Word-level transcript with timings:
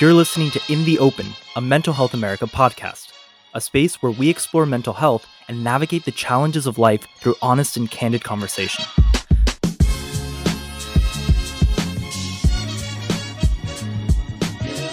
You're 0.00 0.14
listening 0.14 0.50
to 0.52 0.62
In 0.70 0.86
the 0.86 0.98
Open, 0.98 1.26
a 1.56 1.60
Mental 1.60 1.92
Health 1.92 2.14
America 2.14 2.46
podcast, 2.46 3.12
a 3.52 3.60
space 3.60 4.02
where 4.02 4.10
we 4.10 4.30
explore 4.30 4.64
mental 4.64 4.94
health 4.94 5.26
and 5.46 5.62
navigate 5.62 6.06
the 6.06 6.10
challenges 6.10 6.66
of 6.66 6.78
life 6.78 7.06
through 7.18 7.34
honest 7.42 7.76
and 7.76 7.90
candid 7.90 8.24
conversation. 8.24 8.82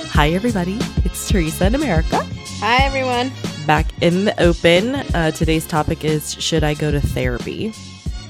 Hi, 0.10 0.32
everybody. 0.32 0.78
It's 1.06 1.30
Teresa 1.30 1.68
in 1.68 1.76
America. 1.76 2.20
Hi, 2.60 2.84
everyone. 2.84 3.32
Back 3.66 3.86
in 4.04 4.26
the 4.26 4.38
open. 4.44 4.96
Uh, 5.16 5.32
today's 5.32 5.66
topic 5.66 6.04
is 6.04 6.34
Should 6.34 6.66
I 6.66 6.74
go 6.74 6.92
to 6.92 7.00
therapy? 7.00 7.70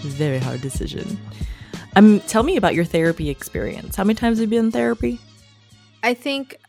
Very 0.02 0.38
hard 0.38 0.62
decision. 0.62 1.20
Um, 1.96 2.20
tell 2.28 2.44
me 2.44 2.56
about 2.56 2.76
your 2.76 2.86
therapy 2.86 3.32
experience. 3.32 3.96
How 3.96 4.04
many 4.04 4.14
times 4.14 4.38
have 4.38 4.44
you 4.44 4.60
been 4.60 4.66
in 4.66 4.72
therapy? 4.72 5.20
I 6.04 6.14
think 6.14 6.60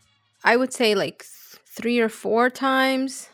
I 0.43 0.55
would 0.55 0.73
say 0.73 0.95
like 0.95 1.23
three 1.23 1.99
or 1.99 2.09
four 2.09 2.49
times 2.49 3.29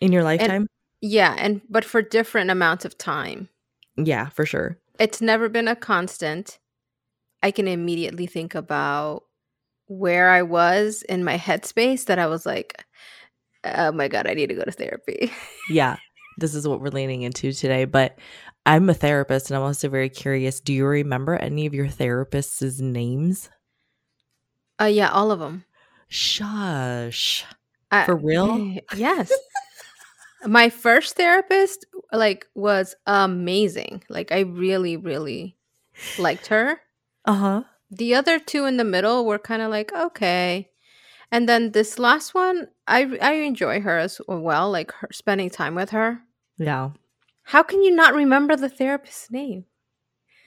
in 0.00 0.12
your 0.12 0.22
lifetime. 0.22 0.50
And, 0.50 0.68
yeah, 1.00 1.34
and 1.38 1.60
but 1.68 1.84
for 1.84 2.02
different 2.02 2.50
amounts 2.50 2.84
of 2.84 2.98
time. 2.98 3.48
Yeah, 3.96 4.28
for 4.30 4.46
sure. 4.46 4.78
It's 4.98 5.20
never 5.20 5.48
been 5.48 5.68
a 5.68 5.76
constant. 5.76 6.58
I 7.42 7.50
can 7.50 7.68
immediately 7.68 8.26
think 8.26 8.54
about 8.54 9.24
where 9.86 10.30
I 10.30 10.42
was 10.42 11.02
in 11.02 11.24
my 11.24 11.36
headspace 11.36 12.04
that 12.06 12.18
I 12.18 12.26
was 12.26 12.46
like, 12.46 12.84
oh 13.64 13.92
my 13.92 14.08
God, 14.08 14.26
I 14.26 14.34
need 14.34 14.48
to 14.48 14.54
go 14.54 14.64
to 14.64 14.70
therapy. 14.70 15.32
yeah, 15.70 15.96
this 16.36 16.54
is 16.54 16.68
what 16.68 16.80
we're 16.80 16.88
leaning 16.88 17.22
into 17.22 17.52
today. 17.52 17.86
But 17.86 18.18
I'm 18.66 18.88
a 18.90 18.94
therapist 18.94 19.50
and 19.50 19.56
I'm 19.56 19.62
also 19.62 19.88
very 19.88 20.08
curious. 20.08 20.60
Do 20.60 20.72
you 20.72 20.86
remember 20.86 21.34
any 21.36 21.66
of 21.66 21.74
your 21.74 21.88
therapists' 21.88 22.80
names? 22.80 23.50
Uh, 24.80 24.84
yeah, 24.84 25.10
all 25.10 25.30
of 25.30 25.40
them. 25.40 25.64
Shush. 26.10 27.44
For 28.04 28.14
real? 28.16 28.76
Yes. 28.96 29.32
my 30.46 30.68
first 30.68 31.16
therapist 31.16 31.86
like 32.12 32.46
was 32.54 32.94
amazing. 33.06 34.02
Like 34.08 34.32
I 34.32 34.40
really, 34.40 34.96
really 34.96 35.56
liked 36.18 36.48
her. 36.48 36.80
Uh-huh. 37.24 37.62
The 37.90 38.14
other 38.14 38.38
two 38.38 38.66
in 38.66 38.76
the 38.76 38.84
middle 38.84 39.24
were 39.24 39.38
kind 39.38 39.62
of 39.62 39.70
like, 39.70 39.92
okay. 39.92 40.70
And 41.32 41.48
then 41.48 41.72
this 41.72 41.98
last 41.98 42.34
one, 42.34 42.68
I 42.86 43.16
I 43.22 43.32
enjoy 43.34 43.80
her 43.80 43.98
as 43.98 44.20
well, 44.26 44.70
like 44.70 44.92
her 44.92 45.08
spending 45.12 45.50
time 45.50 45.74
with 45.74 45.90
her. 45.90 46.20
Yeah. 46.58 46.90
How 47.44 47.62
can 47.62 47.82
you 47.82 47.90
not 47.94 48.14
remember 48.14 48.56
the 48.56 48.68
therapist's 48.68 49.30
name? 49.30 49.64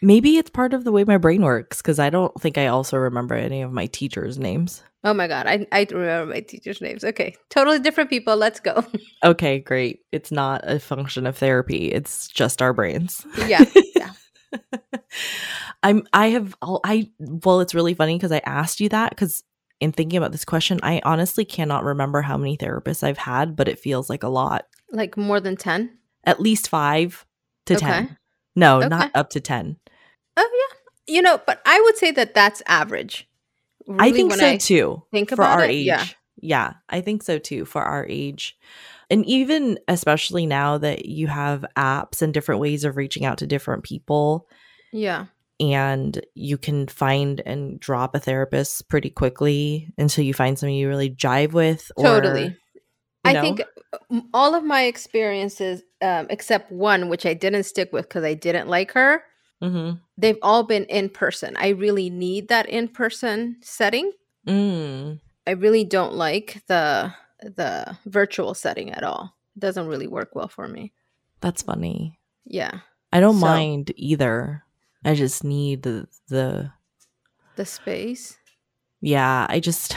Maybe 0.04 0.38
it's 0.38 0.50
part 0.50 0.74
of 0.74 0.84
the 0.84 0.92
way 0.92 1.04
my 1.04 1.18
brain 1.18 1.44
works 1.44 1.82
because 1.82 1.98
I 1.98 2.10
don't 2.10 2.34
think 2.42 2.58
I 2.58 2.68
also 2.68 2.98
remember 2.98 3.36
any 3.36 3.62
of 3.62 3.72
my 3.72 3.86
teachers' 3.88 4.38
names. 4.38 4.84
Oh 5.06 5.14
my 5.14 5.28
god, 5.28 5.48
I 5.48 5.66
I 5.72 5.88
remember 5.90 6.34
my 6.34 6.42
teachers' 6.42 6.82
names. 6.82 7.04
Okay, 7.04 7.36
totally 7.50 7.80
different 7.80 8.10
people. 8.10 8.36
Let's 8.36 8.60
go. 8.60 8.86
okay, 9.24 9.60
great. 9.60 10.02
It's 10.12 10.32
not 10.32 10.62
a 10.64 10.80
function 10.80 11.26
of 11.26 11.38
therapy. 11.38 11.92
It's 11.92 12.28
just 12.28 12.62
our 12.62 12.74
brains. 12.74 13.26
Yeah. 13.48 13.64
Yeah. 13.96 14.12
I'm 15.84 16.08
I 16.14 16.28
have 16.28 16.56
I 16.62 17.10
well 17.20 17.62
it's 17.62 17.74
really 17.74 17.94
funny 17.94 18.16
because 18.18 18.32
I 18.32 18.42
asked 18.46 18.80
you 18.80 18.90
that 18.90 19.10
because 19.12 19.44
in 19.80 19.92
thinking 19.92 20.18
about 20.18 20.32
this 20.32 20.46
question, 20.46 20.80
I 20.84 21.02
honestly 21.04 21.44
cannot 21.44 21.84
remember 21.84 22.22
how 22.22 22.38
many 22.38 22.58
therapists 22.58 23.04
I've 23.04 23.18
had, 23.18 23.56
but 23.56 23.68
it 23.68 23.80
feels 23.80 24.10
like 24.10 24.24
a 24.24 24.30
lot. 24.30 24.66
Like 24.92 25.18
more 25.18 25.42
than 25.42 25.58
10? 25.58 25.98
At 26.24 26.40
least 26.40 26.70
5 26.70 27.26
to 27.66 27.76
okay. 27.76 27.86
10. 27.86 28.18
No, 28.56 28.78
okay. 28.78 28.88
not 28.88 29.12
up 29.14 29.30
to 29.32 29.42
10. 29.42 29.78
Oh 30.38 30.50
yeah. 30.70 31.16
You 31.16 31.22
know, 31.22 31.42
but 31.46 31.62
I 31.66 31.80
would 31.82 31.98
say 31.98 32.12
that 32.12 32.34
that's 32.34 32.62
average. 32.68 33.28
Really, 33.88 34.00
I 34.00 34.12
think 34.12 34.34
so 34.34 34.48
I 34.48 34.58
too. 34.58 35.04
Think 35.12 35.30
for 35.30 35.44
our 35.44 35.66
it, 35.66 35.72
age. 35.72 35.86
Yeah. 35.86 36.06
yeah, 36.38 36.74
I 36.90 37.02
think 37.02 37.24
so 37.24 37.38
too 37.40 37.66
for 37.66 37.84
our 37.84 38.06
age. 38.08 38.58
And 39.10 39.26
even 39.26 39.80
especially 39.88 40.46
now 40.46 40.78
that 40.78 41.06
you 41.06 41.28
have 41.28 41.66
apps 41.78 42.22
and 42.22 42.34
different 42.34 42.62
ways 42.62 42.86
of 42.86 42.96
reaching 42.96 43.26
out 43.26 43.40
to 43.40 43.48
different 43.48 43.84
people. 43.84 44.48
Yeah 44.92 45.26
and 45.60 46.26
you 46.36 46.58
can 46.58 46.88
find 46.88 47.42
and 47.46 47.80
drop 47.80 48.16
a 48.16 48.20
therapist 48.20 48.90
pretty 48.90 49.10
quickly 49.10 49.94
until 49.98 50.24
you 50.24 50.34
find 50.34 50.58
someone 50.58 50.76
you 50.76 50.88
really 50.88 51.10
jive 51.10 51.54
with. 51.54 51.92
Or, 51.96 52.04
totally. 52.04 52.58
I 53.24 53.34
know. 53.34 53.42
think 53.42 53.62
uh, 53.94 54.22
all 54.34 54.56
of 54.56 54.64
my 54.64 54.84
experiences, 54.84 55.84
um, 56.02 56.28
except 56.30 56.72
one, 56.72 57.08
which 57.08 57.26
I 57.26 57.34
didn't 57.34 57.64
stick 57.64 57.94
with 57.94 58.10
because 58.10 58.24
I 58.24 58.34
didn't 58.34 58.68
like 58.68 58.92
her, 58.94 59.24
mm-hmm. 59.64 59.98
they've 60.18 60.38
all 60.42 60.64
been 60.64 60.86
in 60.86 61.10
person. 61.10 61.56
I 61.58 61.70
really 61.70 62.10
need 62.10 62.50
that 62.50 62.68
in 62.68 62.88
person 62.88 63.58
setting. 63.62 64.12
Mm. 64.48 65.20
I 65.48 65.52
really 65.52 65.84
don't 65.84 66.14
like 66.14 66.62
the 66.68 67.14
the 67.42 67.98
virtual 68.06 68.54
setting 68.54 68.92
at 68.92 69.04
all. 69.04 69.36
It 69.56 69.60
doesn't 69.60 69.88
really 69.88 70.08
work 70.08 70.36
well 70.36 70.48
for 70.48 70.68
me. 70.68 70.94
That's 71.42 71.62
funny. 71.62 72.20
Yeah. 72.46 72.80
I 73.12 73.20
don't 73.20 73.40
so, 73.40 73.46
mind 73.46 73.92
either. 73.96 74.64
I 75.06 75.16
just 75.16 75.44
need 75.44 75.84
the 75.84 76.08
the 76.30 76.72
the 77.56 77.66
space. 77.66 78.38
Yeah, 79.02 79.46
I 79.50 79.60
just 79.60 79.96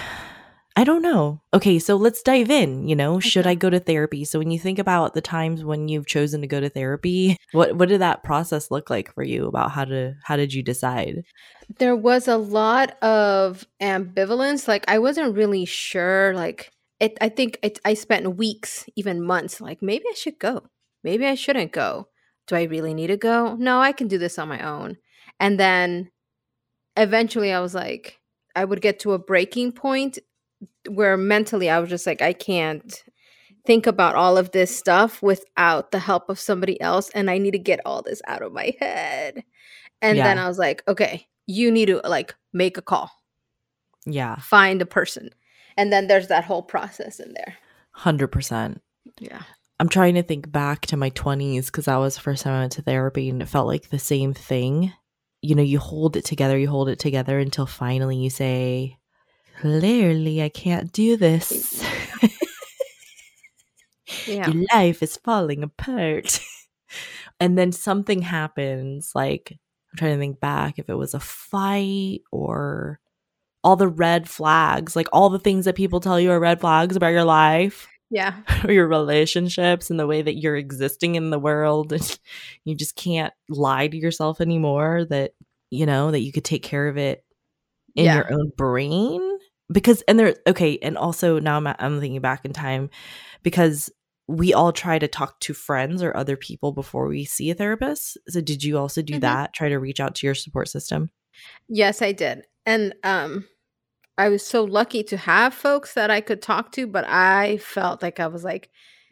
I 0.79 0.85
don't 0.85 1.01
know. 1.01 1.41
Okay, 1.55 1.79
so 1.79 1.97
let's 1.97 2.23
dive 2.23 2.51
in, 2.51 2.87
you 2.87 2.95
know, 2.95 3.15
okay. 3.15 3.29
should 3.29 3.47
I 3.47 3.55
go 3.55 3.71
to 3.71 3.81
therapy? 3.81 4.27
So 4.27 4.39
when 4.39 4.51
you 4.51 4.59
think 4.59 4.79
about 4.79 5.15
the 5.15 5.23
times 5.23 5.65
when 5.65 5.89
you've 5.89 6.07
chosen 6.07 6.43
to 6.43 6.47
go 6.47 6.61
to 6.61 6.69
therapy, 6.69 7.39
what 7.53 7.77
what 7.77 7.89
did 7.89 8.03
that 8.03 8.23
process 8.23 8.71
look 8.71 8.91
like 8.91 9.13
for 9.15 9.23
you 9.23 9.47
about 9.47 9.71
how 9.71 9.87
to 9.87 10.15
how 10.23 10.37
did 10.37 10.53
you 10.53 10.63
decide? 10.63 11.25
There 11.79 11.97
was 11.97 12.29
a 12.29 12.37
lot 12.37 13.03
of 13.03 13.67
ambivalence, 13.81 14.69
like 14.69 14.85
I 14.87 14.99
wasn't 14.99 15.35
really 15.35 15.65
sure 15.65 16.35
like 16.35 16.71
it 17.01 17.17
I 17.21 17.31
think 17.31 17.59
it, 17.63 17.81
I 17.85 17.95
spent 17.95 18.37
weeks, 18.37 18.87
even 18.97 19.23
months 19.23 19.61
like 19.61 19.81
maybe 19.81 20.05
I 20.11 20.15
should 20.15 20.39
go. 20.39 20.67
Maybe 21.03 21.25
I 21.27 21.37
shouldn't 21.37 21.73
go 21.73 22.09
do 22.47 22.57
I 22.57 22.63
really 22.65 22.95
need 22.95 23.09
to 23.09 23.17
go? 23.17 23.57
No, 23.57 23.81
I 23.81 23.93
can 23.93 24.09
do 24.09 24.19
this 24.19 24.39
on 24.39 24.49
my 24.49 24.61
own. 24.61 24.97
And 25.41 25.59
then 25.59 26.11
eventually 26.97 27.53
I 27.53 27.61
was 27.61 27.75
like, 27.75 28.21
I 28.55 28.65
would 28.65 28.81
get 28.81 29.01
to 29.01 29.13
a 29.13 29.19
breaking 29.19 29.73
point 29.73 30.19
where 30.89 31.17
mentally 31.17 31.71
I 31.71 31.79
was 31.79 31.91
just 31.91 32.07
like, 32.07 32.23
I 32.23 32.33
can't 32.33 33.05
think 33.65 33.87
about 33.87 34.15
all 34.15 34.39
of 34.39 34.53
this 34.53 34.75
stuff 34.77 35.23
without 35.23 35.91
the 35.91 35.99
help 35.99 36.29
of 36.29 36.39
somebody 36.39 36.81
else. 36.81 37.11
And 37.11 37.31
I 37.31 37.39
need 37.39 37.51
to 37.53 37.59
get 37.59 37.81
all 37.85 38.03
this 38.03 38.23
out 38.27 38.43
of 38.43 38.53
my 38.53 38.75
head. 38.79 39.43
And 40.01 40.17
yeah. 40.17 40.25
then 40.25 40.39
I 40.39 40.49
was 40.49 40.59
like, 40.59 40.83
okay, 40.87 41.27
you 41.47 41.71
need 41.71 41.87
to 41.87 42.01
like 42.05 42.35
make 42.53 42.77
a 42.77 42.83
call. 42.83 43.11
Yeah. 44.05 44.37
Find 44.37 44.81
a 44.81 44.87
person. 44.87 45.31
And 45.77 45.93
then 45.93 46.07
there's 46.07 46.29
that 46.29 46.45
whole 46.45 46.63
process 46.63 47.21
in 47.21 47.35
there. 47.35 47.55
100%. 47.99 48.81
Yeah. 49.19 49.43
I'm 49.79 49.89
trying 49.89 50.15
to 50.15 50.23
think 50.23 50.51
back 50.51 50.87
to 50.87 50.97
my 50.97 51.11
20s 51.11 51.67
because 51.67 51.85
that 51.85 51.97
was 51.97 52.15
the 52.15 52.23
first 52.23 52.45
time 52.45 52.55
I 52.55 52.61
went 52.61 52.73
to 52.73 52.83
therapy 52.83 53.29
and 53.29 53.43
it 53.43 53.49
felt 53.49 53.67
like 53.67 53.91
the 53.91 53.99
same 53.99 54.33
thing. 54.33 54.93
You 55.43 55.55
know, 55.55 55.63
you 55.63 55.79
hold 55.79 56.17
it 56.17 56.25
together, 56.25 56.57
you 56.57 56.69
hold 56.69 56.89
it 56.89 56.99
together 56.99 57.39
until 57.39 57.67
finally 57.67 58.17
you 58.17 58.31
say, 58.31 58.96
Clearly, 59.61 60.43
I 60.43 60.49
can't 60.49 60.93
do 60.93 61.17
this. 61.17 61.83
yeah. 64.27 64.49
Your 64.49 64.65
life 64.73 65.03
is 65.03 65.17
falling 65.17 65.63
apart. 65.63 66.41
and 67.41 67.57
then 67.57 67.73
something 67.73 68.23
happens. 68.23 69.13
Like, 69.15 69.53
I'm 69.53 69.99
trying 69.99 70.15
to 70.15 70.19
think 70.19 70.41
back 70.41 70.79
if 70.79 70.89
it 70.89 70.95
was 70.95 71.15
a 71.15 71.21
fight 71.21 72.21
or 72.31 73.01
all 73.65 73.77
the 73.77 73.89
red 73.89 74.29
flags, 74.29 74.95
like 74.95 75.09
all 75.13 75.31
the 75.31 75.39
things 75.39 75.65
that 75.65 75.75
people 75.75 76.01
tell 76.01 76.21
you 76.21 76.31
are 76.31 76.41
red 76.41 76.61
flags 76.61 76.97
about 76.97 77.09
your 77.09 77.25
life 77.25 77.89
yeah 78.11 78.35
or 78.65 78.73
your 78.73 78.87
relationships 78.87 79.91
and 79.91 79.99
the 79.99 80.07
way 80.07 80.23
that 80.23 80.37
you're 80.37 80.57
existing 80.57 81.15
in 81.15 81.31
the 81.31 81.39
world 81.39 81.93
and 81.93 82.19
you 82.65 82.75
just 82.75 82.97
can't 82.97 83.33
lie 83.49 83.89
to 83.89 83.97
yourself 83.97 84.41
anymore 84.41 85.05
that 85.09 85.33
you 85.71 85.87
know 85.87 86.11
that 86.11 86.21
you 86.21 86.33
could 86.33 86.45
take 86.45 86.63
care 86.63 86.89
of 86.89 86.97
it 86.97 87.25
in 87.95 88.05
yeah. 88.05 88.17
your 88.17 88.33
own 88.33 88.53
brain 88.57 89.36
because 89.73 90.03
and 90.03 90.19
there 90.19 90.37
okay 90.47 90.79
and 90.83 90.97
also 90.97 91.39
now 91.39 91.57
I'm, 91.57 91.67
I'm 91.67 92.01
thinking 92.01 92.21
back 92.21 92.45
in 92.45 92.53
time 92.53 92.91
because 93.43 93.91
we 94.29 94.53
all 94.53 94.73
try 94.73 94.99
to 94.99 95.07
talk 95.07 95.39
to 95.41 95.55
friends 95.55 96.03
or 96.03 96.17
other 96.17 96.37
people 96.37 96.73
before 96.73 97.07
we 97.07 97.25
see 97.25 97.51
a 97.51 97.55
therapist. 97.55 98.19
So 98.29 98.41
did 98.41 98.65
you 98.65 98.77
also 98.77 99.01
do 99.01 99.15
mm-hmm. 99.15 99.21
that 99.21 99.53
try 99.53 99.69
to 99.69 99.79
reach 99.79 100.01
out 100.01 100.17
to 100.17 100.27
your 100.27 100.35
support 100.35 100.69
system? 100.69 101.11
Yes 101.69 102.03
i 102.03 102.13
did. 102.13 102.45
And 102.65 102.95
um 103.05 103.47
I 104.19 104.31
was 104.31 104.45
so 104.45 104.65
lucky 104.65 105.03
to 105.05 105.17
have 105.17 105.53
folks 105.53 105.95
that 105.95 106.11
I 106.11 106.23
could 106.23 106.41
talk 106.41 106.73
to, 106.73 106.87
but 106.87 107.05
I 107.07 107.59
felt 107.59 108.03
like 108.03 108.19
I 108.19 108.29
was 108.29 108.45
like, 108.45 108.71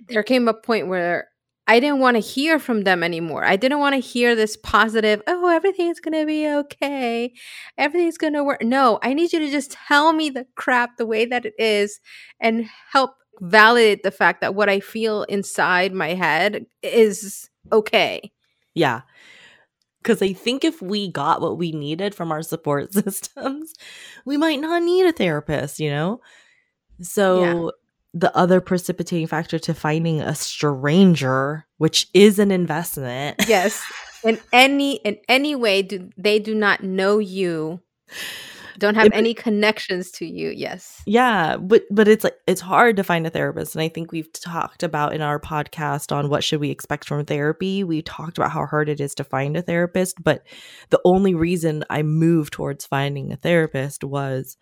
there 0.09 0.23
came 0.23 0.49
a 0.49 0.55
point 0.55 0.89
where 0.89 1.29
I 1.67 1.81
didn't 1.81 2.01
want 2.01 2.17
to 2.17 2.21
hear 2.21 2.59
from 2.59 2.83
them 2.83 3.03
anymore. 3.03 3.45
I 3.45 3.57
didn't 3.57 3.79
want 3.79 3.95
to 3.95 4.01
hear 4.01 4.35
this 4.35 4.57
positive, 4.57 5.23
oh, 5.27 5.49
everything's 5.49 6.01
going 6.01 6.19
to 6.19 6.27
be 6.27 6.47
okay. 6.47 7.33
Everything's 7.79 8.19
going 8.19 8.35
to 8.35 8.45
work. 8.45 8.63
No, 8.63 8.99
I 9.03 9.15
need 9.15 9.33
you 9.33 9.39
to 9.39 9.51
just 9.51 9.73
tell 9.73 10.13
me 10.13 10.29
the 10.29 10.47
crap 10.57 10.99
the 10.99 11.07
way 11.07 11.25
that 11.25 11.47
it 11.47 11.55
is 11.59 12.01
and 12.39 12.69
help 12.93 13.13
validate 13.41 14.03
the 14.03 14.11
fact 14.11 14.43
that 14.43 14.55
what 14.55 14.69
I 14.69 14.81
feel 14.81 15.23
inside 15.25 15.95
my 15.95 16.15
head 16.15 16.67
is 16.83 17.49
okay. 17.73 18.31
Yeah. 18.75 19.03
Because 20.03 20.21
I 20.21 20.35
think 20.35 20.65
if 20.65 20.83
we 20.83 21.11
got 21.11 21.41
what 21.41 21.57
we 21.57 21.73
needed 21.73 22.15
from 22.15 22.31
our 22.31 22.43
support 22.43 22.93
systems, 22.93 23.73
we 24.27 24.37
might 24.37 24.61
not 24.61 24.83
need 24.83 25.07
a 25.07 25.13
therapist, 25.13 25.81
you 25.81 25.89
know? 25.89 26.21
So 27.01 27.73
the 28.15 28.35
other 28.37 28.61
precipitating 28.61 29.27
factor 29.27 29.59
to 29.59 29.75
finding 29.75 30.21
a 30.21 30.35
stranger, 30.35 31.67
which 31.79 32.09
is 32.15 32.39
an 32.39 32.51
investment. 32.51 33.37
Yes. 33.49 33.83
In 34.23 34.41
any 34.55 34.97
in 34.97 35.19
any 35.29 35.55
way 35.55 35.83
do 35.83 36.09
they 36.17 36.39
do 36.39 36.55
not 36.55 36.83
know 36.83 37.19
you. 37.19 37.83
Don't 38.79 38.95
have 38.95 39.07
It- 39.09 39.15
any 39.15 39.35
connections 39.35 40.11
to 40.13 40.27
you. 40.27 40.49
Yes. 40.51 41.03
Yeah, 41.07 41.59
but 41.59 41.83
but 41.91 42.09
it's 42.09 42.25
like 42.25 42.37
it's 42.47 42.61
hard 42.63 42.97
to 42.97 43.05
find 43.05 43.27
a 43.27 43.31
therapist 43.31 43.75
and 43.75 43.83
I 43.83 43.89
think 43.89 44.13
we've 44.13 44.33
talked 44.33 44.83
about 44.83 45.13
in 45.15 45.21
our 45.21 45.39
podcast 45.39 46.11
on 46.11 46.31
what 46.31 46.43
should 46.43 46.61
we 46.61 46.71
expect 46.71 47.07
from 47.07 47.25
therapy. 47.25 47.85
We 47.85 48.01
talked 48.03 48.39
about 48.39 48.51
how 48.53 48.65
hard 48.67 48.89
it 48.89 49.01
is 49.01 49.15
to 49.17 49.25
find 49.25 49.57
a 49.57 49.63
therapist, 49.63 50.23
but 50.23 50.43
the 50.91 51.01
only 51.05 51.35
reason 51.35 51.85
I 51.91 52.03
moved 52.03 52.55
towards 52.55 52.87
finding 52.87 53.31
a 53.33 53.37
therapist 53.37 54.03
was 54.05 54.57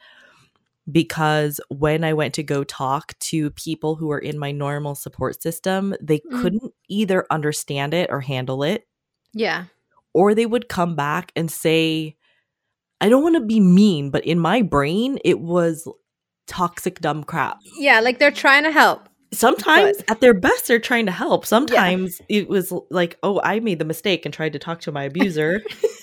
because 0.91 1.61
when 1.69 2.03
I 2.05 2.13
went 2.13 2.35
to 2.35 2.43
go 2.43 2.65
talk 2.65 3.17
to 3.21 3.51
people 3.51 3.95
who 3.97 4.09
were 4.09 4.19
in 4.19 4.39
my 4.39 4.51
normal 4.51 4.95
support 4.95 5.41
system, 5.43 5.95
they 6.01 6.19
Mm. 6.19 6.43
couldn't 6.43 6.73
either 6.89 7.25
understand 7.31 7.95
it 7.95 8.11
or 8.11 8.21
handle 8.21 8.63
it 8.65 8.87
Yeah. 9.33 9.65
or 10.13 10.35
they 10.35 10.47
would 10.47 10.69
come 10.69 10.97
back 10.97 11.31
and 11.37 11.51
say 11.51 12.17
I 13.01 13.09
don't 13.09 13.23
want 13.25 13.35
to 13.35 13.41
be 13.45 13.59
mean, 13.59 14.11
but 14.11 14.25
in 14.25 14.39
my 14.39 14.63
brain 14.63 15.19
it 15.25 15.41
was 15.41 15.89
toxic 16.47 17.01
dumb 17.01 17.25
crap. 17.25 17.59
Yeah, 17.77 17.99
like 18.01 18.19
they're 18.21 18.31
trying 18.31 18.63
to 18.65 18.71
help. 18.73 19.09
Sometimes 19.33 19.97
But- 19.99 20.11
at 20.11 20.21
their 20.21 20.35
best 20.35 20.69
they're 20.69 20.79
trying 20.79 21.07
to 21.07 21.13
help. 21.13 21.47
Sometimes 21.47 22.21
it 22.29 22.49
was 22.49 22.73
like, 22.91 23.19
"Oh, 23.23 23.41
I 23.43 23.61
made 23.61 23.79
the 23.79 23.85
mistake 23.85 24.25
and 24.25 24.33
tried 24.35 24.53
to 24.53 24.59
talk 24.59 24.81
to 24.83 24.93
my 24.93 25.05
abuser." 25.05 25.63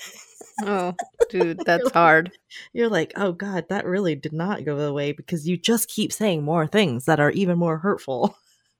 Oh, 0.62 0.94
dude, 1.28 1.58
that's 1.66 1.90
hard. 1.90 2.32
You're 2.72 2.88
like, 2.88 3.12
"Oh 3.16 3.32
god, 3.32 3.68
that 3.68 3.86
really 3.86 4.14
did 4.14 4.32
not 4.32 4.64
go 4.64 4.76
the 4.76 4.92
way 4.92 5.12
because 5.12 5.48
you 5.48 5.56
just 5.56 5.88
keep 5.88 6.12
saying 6.12 6.42
more 6.42 6.66
things 6.66 7.04
that 7.06 7.20
are 7.20 7.30
even 7.30 7.58
more 7.58 7.78
hurtful." 7.78 8.36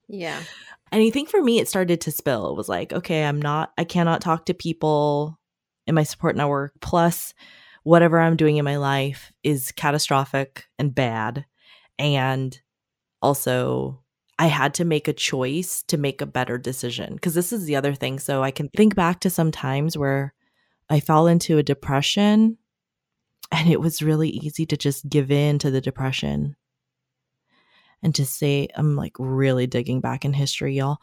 Yeah. 0.08 0.42
And 0.92 1.02
I 1.02 1.10
think 1.10 1.28
for 1.28 1.40
me, 1.40 1.60
it 1.60 1.68
started 1.68 2.00
to 2.00 2.10
spill. 2.10 2.50
It 2.50 2.56
was 2.56 2.68
like, 2.68 2.92
okay, 2.92 3.24
I'm 3.24 3.40
not, 3.40 3.72
I 3.78 3.84
cannot 3.84 4.20
talk 4.20 4.46
to 4.46 4.54
people 4.54 5.38
in 5.86 5.94
my 5.94 6.02
support 6.02 6.34
network. 6.34 6.72
Plus, 6.80 7.32
whatever 7.84 8.18
I'm 8.18 8.36
doing 8.36 8.56
in 8.56 8.64
my 8.64 8.76
life 8.76 9.30
is 9.44 9.70
catastrophic 9.72 10.64
and 10.80 10.92
bad. 10.92 11.46
And 11.96 12.60
also, 13.22 14.02
I 14.38 14.46
had 14.46 14.74
to 14.74 14.84
make 14.84 15.06
a 15.06 15.12
choice 15.12 15.84
to 15.84 15.96
make 15.96 16.20
a 16.20 16.26
better 16.26 16.58
decision. 16.58 17.14
Because 17.14 17.34
this 17.34 17.52
is 17.52 17.66
the 17.66 17.76
other 17.76 17.94
thing. 17.94 18.18
So 18.18 18.42
I 18.42 18.50
can 18.50 18.68
think 18.70 18.96
back 18.96 19.20
to 19.20 19.30
some 19.30 19.52
times 19.52 19.96
where 19.96 20.34
I 20.90 21.00
fell 21.00 21.26
into 21.26 21.58
a 21.58 21.62
depression 21.62 22.58
and 23.52 23.68
it 23.70 23.80
was 23.80 24.02
really 24.02 24.28
easy 24.28 24.66
to 24.66 24.76
just 24.76 25.08
give 25.08 25.30
in 25.30 25.58
to 25.60 25.70
the 25.70 25.80
depression 25.80 26.56
and 28.02 28.14
to 28.14 28.26
say 28.26 28.68
I'm 28.74 28.96
like 28.96 29.14
really 29.18 29.66
digging 29.66 30.00
back 30.00 30.24
in 30.24 30.32
history, 30.32 30.76
y'all. 30.76 30.98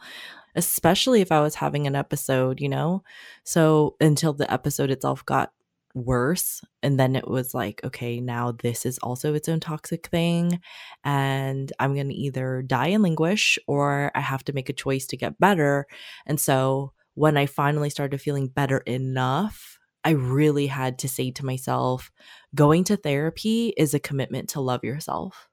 Especially 0.54 1.20
if 1.20 1.30
I 1.30 1.40
was 1.40 1.54
having 1.54 1.86
an 1.86 1.94
episode, 1.94 2.60
you 2.60 2.68
know? 2.68 3.04
So 3.44 3.96
until 4.00 4.32
the 4.32 4.50
episode 4.52 4.90
itself 4.90 5.24
got 5.24 5.52
worse. 5.94 6.62
And 6.82 6.98
then 6.98 7.16
it 7.16 7.28
was 7.28 7.54
like, 7.54 7.82
okay, 7.84 8.20
now 8.20 8.52
this 8.52 8.86
is 8.86 8.98
also 8.98 9.34
its 9.34 9.48
own 9.48 9.60
toxic 9.60 10.08
thing. 10.08 10.60
And 11.04 11.72
I'm 11.78 11.94
going 11.94 12.08
to 12.08 12.14
either 12.14 12.62
die 12.62 12.88
and 12.88 13.02
languish 13.02 13.58
or 13.66 14.10
I 14.14 14.20
have 14.20 14.44
to 14.44 14.52
make 14.52 14.68
a 14.68 14.74
choice 14.74 15.06
to 15.08 15.16
get 15.16 15.38
better. 15.38 15.86
And 16.26 16.40
so 16.40 16.92
when 17.14 17.36
I 17.36 17.46
finally 17.46 17.90
started 17.90 18.20
feeling 18.20 18.48
better 18.48 18.78
enough, 18.78 19.77
I 20.04 20.10
really 20.10 20.66
had 20.66 20.98
to 21.00 21.08
say 21.08 21.30
to 21.32 21.44
myself, 21.44 22.10
going 22.54 22.84
to 22.84 22.96
therapy 22.96 23.74
is 23.76 23.94
a 23.94 24.00
commitment 24.00 24.50
to 24.50 24.60
love 24.60 24.84
yourself. 24.84 25.48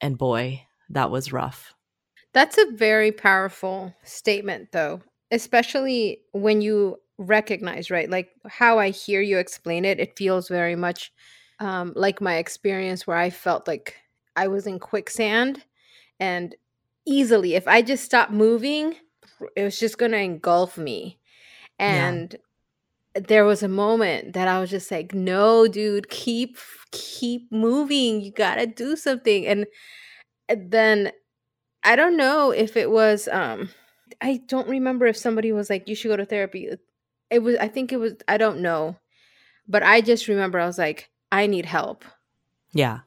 And 0.00 0.16
boy, 0.16 0.66
that 0.90 1.10
was 1.10 1.32
rough. 1.32 1.74
That's 2.32 2.58
a 2.58 2.70
very 2.72 3.12
powerful 3.12 3.94
statement, 4.04 4.72
though, 4.72 5.02
especially 5.30 6.22
when 6.32 6.62
you 6.62 6.96
recognize, 7.18 7.90
right? 7.90 8.08
Like 8.08 8.30
how 8.48 8.78
I 8.78 8.90
hear 8.90 9.20
you 9.20 9.38
explain 9.38 9.84
it, 9.84 10.00
it 10.00 10.16
feels 10.16 10.48
very 10.48 10.76
much 10.76 11.12
um, 11.60 11.92
like 11.94 12.20
my 12.20 12.36
experience 12.36 13.06
where 13.06 13.16
I 13.16 13.30
felt 13.30 13.68
like 13.68 13.96
I 14.34 14.48
was 14.48 14.66
in 14.66 14.78
quicksand 14.78 15.62
and 16.18 16.54
easily, 17.06 17.54
if 17.54 17.68
I 17.68 17.82
just 17.82 18.04
stopped 18.04 18.32
moving, 18.32 18.96
it 19.56 19.62
was 19.62 19.78
just 19.78 19.98
going 19.98 20.12
to 20.12 20.18
engulf 20.18 20.78
me. 20.78 21.18
Yeah. 21.78 22.38
There 23.14 23.44
was 23.44 23.62
a 23.62 23.68
moment 23.68 24.32
that 24.32 24.48
I 24.48 24.60
was 24.60 24.70
just 24.70 24.90
like, 24.90 25.14
no, 25.14 25.66
dude, 25.66 26.08
keep 26.08 26.56
keep 26.92 27.50
moving. 27.52 28.20
You 28.20 28.32
gotta 28.32 28.66
do 28.66 28.96
something. 28.96 29.46
And 29.46 29.66
and 30.48 30.70
then 30.70 31.12
I 31.84 31.96
don't 31.96 32.16
know 32.16 32.50
if 32.50 32.76
it 32.76 32.90
was 32.90 33.28
um 33.28 33.70
I 34.20 34.40
don't 34.46 34.68
remember 34.68 35.06
if 35.06 35.16
somebody 35.16 35.52
was 35.52 35.68
like, 35.68 35.88
you 35.88 35.94
should 35.94 36.08
go 36.08 36.16
to 36.16 36.26
therapy. 36.26 36.68
It 37.30 37.42
was 37.42 37.56
I 37.56 37.68
think 37.68 37.92
it 37.92 37.98
was 37.98 38.14
I 38.28 38.36
don't 38.36 38.60
know. 38.60 38.96
But 39.68 39.82
I 39.82 40.00
just 40.00 40.28
remember 40.28 40.58
I 40.58 40.66
was 40.66 40.78
like, 40.78 41.10
I 41.30 41.46
need 41.46 41.66
help. 41.66 42.04
Yeah. 42.72 43.00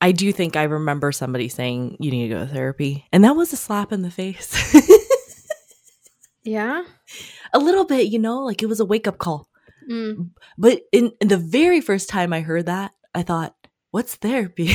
I 0.00 0.10
do 0.10 0.32
think 0.32 0.56
I 0.56 0.64
remember 0.64 1.12
somebody 1.12 1.48
saying 1.48 1.96
you 2.00 2.10
need 2.10 2.28
to 2.28 2.34
go 2.34 2.40
to 2.40 2.52
therapy. 2.52 3.06
And 3.12 3.22
that 3.22 3.36
was 3.36 3.52
a 3.52 3.56
slap 3.56 3.92
in 3.92 4.02
the 4.02 4.10
face. 4.10 4.74
Yeah. 6.44 6.84
a 7.52 7.58
little 7.58 7.84
bit, 7.84 8.08
you 8.08 8.18
know, 8.18 8.40
like 8.44 8.62
it 8.62 8.68
was 8.68 8.80
a 8.80 8.84
wake 8.84 9.06
up 9.06 9.18
call. 9.18 9.48
Mm. 9.90 10.30
But 10.58 10.82
in, 10.92 11.12
in 11.20 11.28
the 11.28 11.36
very 11.36 11.80
first 11.80 12.08
time 12.08 12.32
I 12.32 12.40
heard 12.40 12.66
that, 12.66 12.92
I 13.14 13.22
thought, 13.22 13.54
what's 13.90 14.14
therapy? 14.16 14.74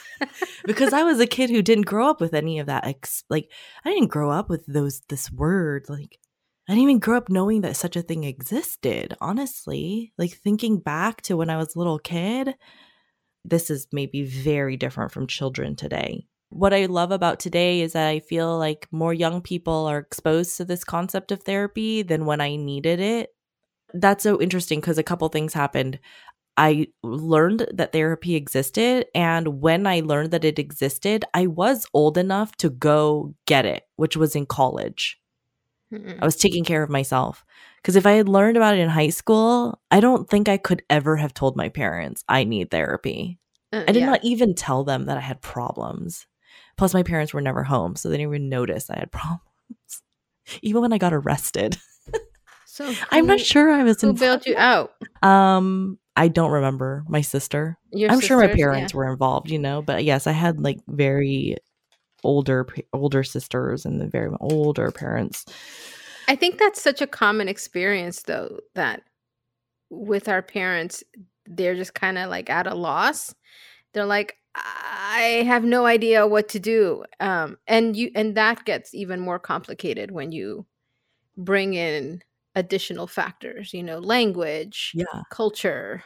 because 0.64 0.92
I 0.92 1.02
was 1.02 1.20
a 1.20 1.26
kid 1.26 1.50
who 1.50 1.62
didn't 1.62 1.86
grow 1.86 2.08
up 2.08 2.20
with 2.20 2.34
any 2.34 2.58
of 2.58 2.66
that. 2.66 2.86
Ex- 2.86 3.24
like 3.30 3.50
I 3.84 3.90
didn't 3.90 4.10
grow 4.10 4.30
up 4.30 4.48
with 4.48 4.64
those 4.66 5.02
this 5.08 5.30
word. 5.30 5.86
Like 5.88 6.18
I 6.68 6.72
didn't 6.72 6.82
even 6.82 6.98
grow 6.98 7.16
up 7.16 7.28
knowing 7.28 7.60
that 7.62 7.76
such 7.76 7.96
a 7.96 8.02
thing 8.02 8.24
existed. 8.24 9.16
Honestly, 9.20 10.12
like 10.18 10.32
thinking 10.32 10.78
back 10.78 11.22
to 11.22 11.36
when 11.36 11.50
I 11.50 11.56
was 11.56 11.74
a 11.74 11.78
little 11.78 11.98
kid, 11.98 12.54
this 13.44 13.70
is 13.70 13.86
maybe 13.92 14.22
very 14.22 14.76
different 14.76 15.12
from 15.12 15.26
children 15.26 15.76
today. 15.76 16.26
What 16.50 16.72
I 16.72 16.86
love 16.86 17.10
about 17.10 17.40
today 17.40 17.80
is 17.80 17.92
that 17.94 18.08
I 18.08 18.20
feel 18.20 18.56
like 18.56 18.88
more 18.90 19.12
young 19.12 19.42
people 19.42 19.86
are 19.86 19.98
exposed 19.98 20.56
to 20.56 20.64
this 20.64 20.84
concept 20.84 21.32
of 21.32 21.42
therapy 21.42 22.02
than 22.02 22.24
when 22.24 22.40
I 22.40 22.56
needed 22.56 23.00
it. 23.00 23.34
That's 23.92 24.22
so 24.22 24.40
interesting 24.40 24.80
because 24.80 24.98
a 24.98 25.02
couple 25.02 25.28
things 25.28 25.54
happened. 25.54 25.98
I 26.56 26.88
learned 27.02 27.66
that 27.74 27.92
therapy 27.92 28.34
existed. 28.34 29.06
And 29.14 29.60
when 29.60 29.86
I 29.86 30.00
learned 30.00 30.30
that 30.30 30.44
it 30.44 30.58
existed, 30.58 31.24
I 31.34 31.46
was 31.46 31.86
old 31.92 32.16
enough 32.16 32.56
to 32.58 32.70
go 32.70 33.34
get 33.46 33.66
it, 33.66 33.84
which 33.96 34.16
was 34.16 34.34
in 34.34 34.46
college. 34.46 35.20
Mm-mm. 35.92 36.18
I 36.20 36.24
was 36.24 36.36
taking 36.36 36.64
care 36.64 36.82
of 36.82 36.90
myself. 36.90 37.44
Because 37.76 37.96
if 37.96 38.06
I 38.06 38.12
had 38.12 38.28
learned 38.28 38.56
about 38.56 38.74
it 38.74 38.80
in 38.80 38.88
high 38.88 39.10
school, 39.10 39.80
I 39.90 40.00
don't 40.00 40.28
think 40.28 40.48
I 40.48 40.56
could 40.56 40.82
ever 40.90 41.16
have 41.16 41.34
told 41.34 41.56
my 41.56 41.68
parents 41.68 42.24
I 42.28 42.44
need 42.44 42.70
therapy. 42.70 43.38
Uh, 43.72 43.84
I 43.86 43.92
did 43.92 44.00
yeah. 44.00 44.06
not 44.06 44.24
even 44.24 44.54
tell 44.54 44.82
them 44.82 45.06
that 45.06 45.18
I 45.18 45.20
had 45.20 45.40
problems. 45.40 46.26
Plus, 46.76 46.92
my 46.94 47.02
parents 47.02 47.32
were 47.32 47.40
never 47.40 47.62
home, 47.64 47.96
so 47.96 48.08
they 48.08 48.16
didn't 48.18 48.30
even 48.34 48.48
notice 48.48 48.90
I 48.90 48.98
had 48.98 49.10
problems. 49.12 49.42
Even 50.62 50.82
when 50.82 50.92
I 50.92 50.98
got 50.98 51.12
arrested, 51.12 51.76
So 52.66 52.92
I'm 53.10 53.26
not 53.26 53.40
sure 53.40 53.70
I 53.72 53.82
was 53.82 54.00
who 54.02 54.10
involved. 54.10 54.44
bailed 54.44 54.46
you 54.46 54.56
out. 54.56 54.92
Um, 55.22 55.98
I 56.14 56.28
don't 56.28 56.50
remember 56.52 57.04
my 57.08 57.20
sister. 57.22 57.78
Your 57.92 58.10
I'm 58.10 58.20
sure 58.20 58.36
my 58.36 58.44
sisters? 58.44 58.58
Yeah. 58.58 58.64
parents 58.64 58.94
were 58.94 59.10
involved, 59.10 59.50
you 59.50 59.58
know, 59.58 59.82
but 59.82 60.04
yes, 60.04 60.26
I 60.26 60.32
had 60.32 60.60
like 60.60 60.78
very 60.86 61.56
older 62.24 62.66
older 62.92 63.22
sisters 63.22 63.84
and 63.84 64.00
the 64.00 64.06
very 64.06 64.30
older 64.40 64.90
parents. 64.90 65.44
I 66.28 66.36
think 66.36 66.58
that's 66.58 66.82
such 66.82 67.00
a 67.00 67.06
common 67.06 67.48
experience, 67.48 68.22
though, 68.22 68.58
that 68.74 69.02
with 69.90 70.28
our 70.28 70.42
parents, 70.42 71.02
they're 71.46 71.76
just 71.76 71.94
kind 71.94 72.18
of 72.18 72.28
like 72.30 72.50
at 72.50 72.66
a 72.66 72.74
loss. 72.74 73.34
They're 73.94 74.04
like, 74.06 74.36
I 74.56 75.44
have 75.46 75.64
no 75.64 75.86
idea 75.86 76.26
what 76.26 76.48
to 76.50 76.58
do, 76.58 77.04
um, 77.20 77.58
and 77.66 77.96
you, 77.96 78.10
and 78.14 78.34
that 78.36 78.64
gets 78.64 78.94
even 78.94 79.20
more 79.20 79.38
complicated 79.38 80.10
when 80.10 80.32
you 80.32 80.66
bring 81.36 81.74
in 81.74 82.22
additional 82.54 83.06
factors. 83.06 83.72
You 83.74 83.82
know, 83.82 83.98
language, 83.98 84.92
Yeah. 84.94 85.22
culture. 85.30 86.04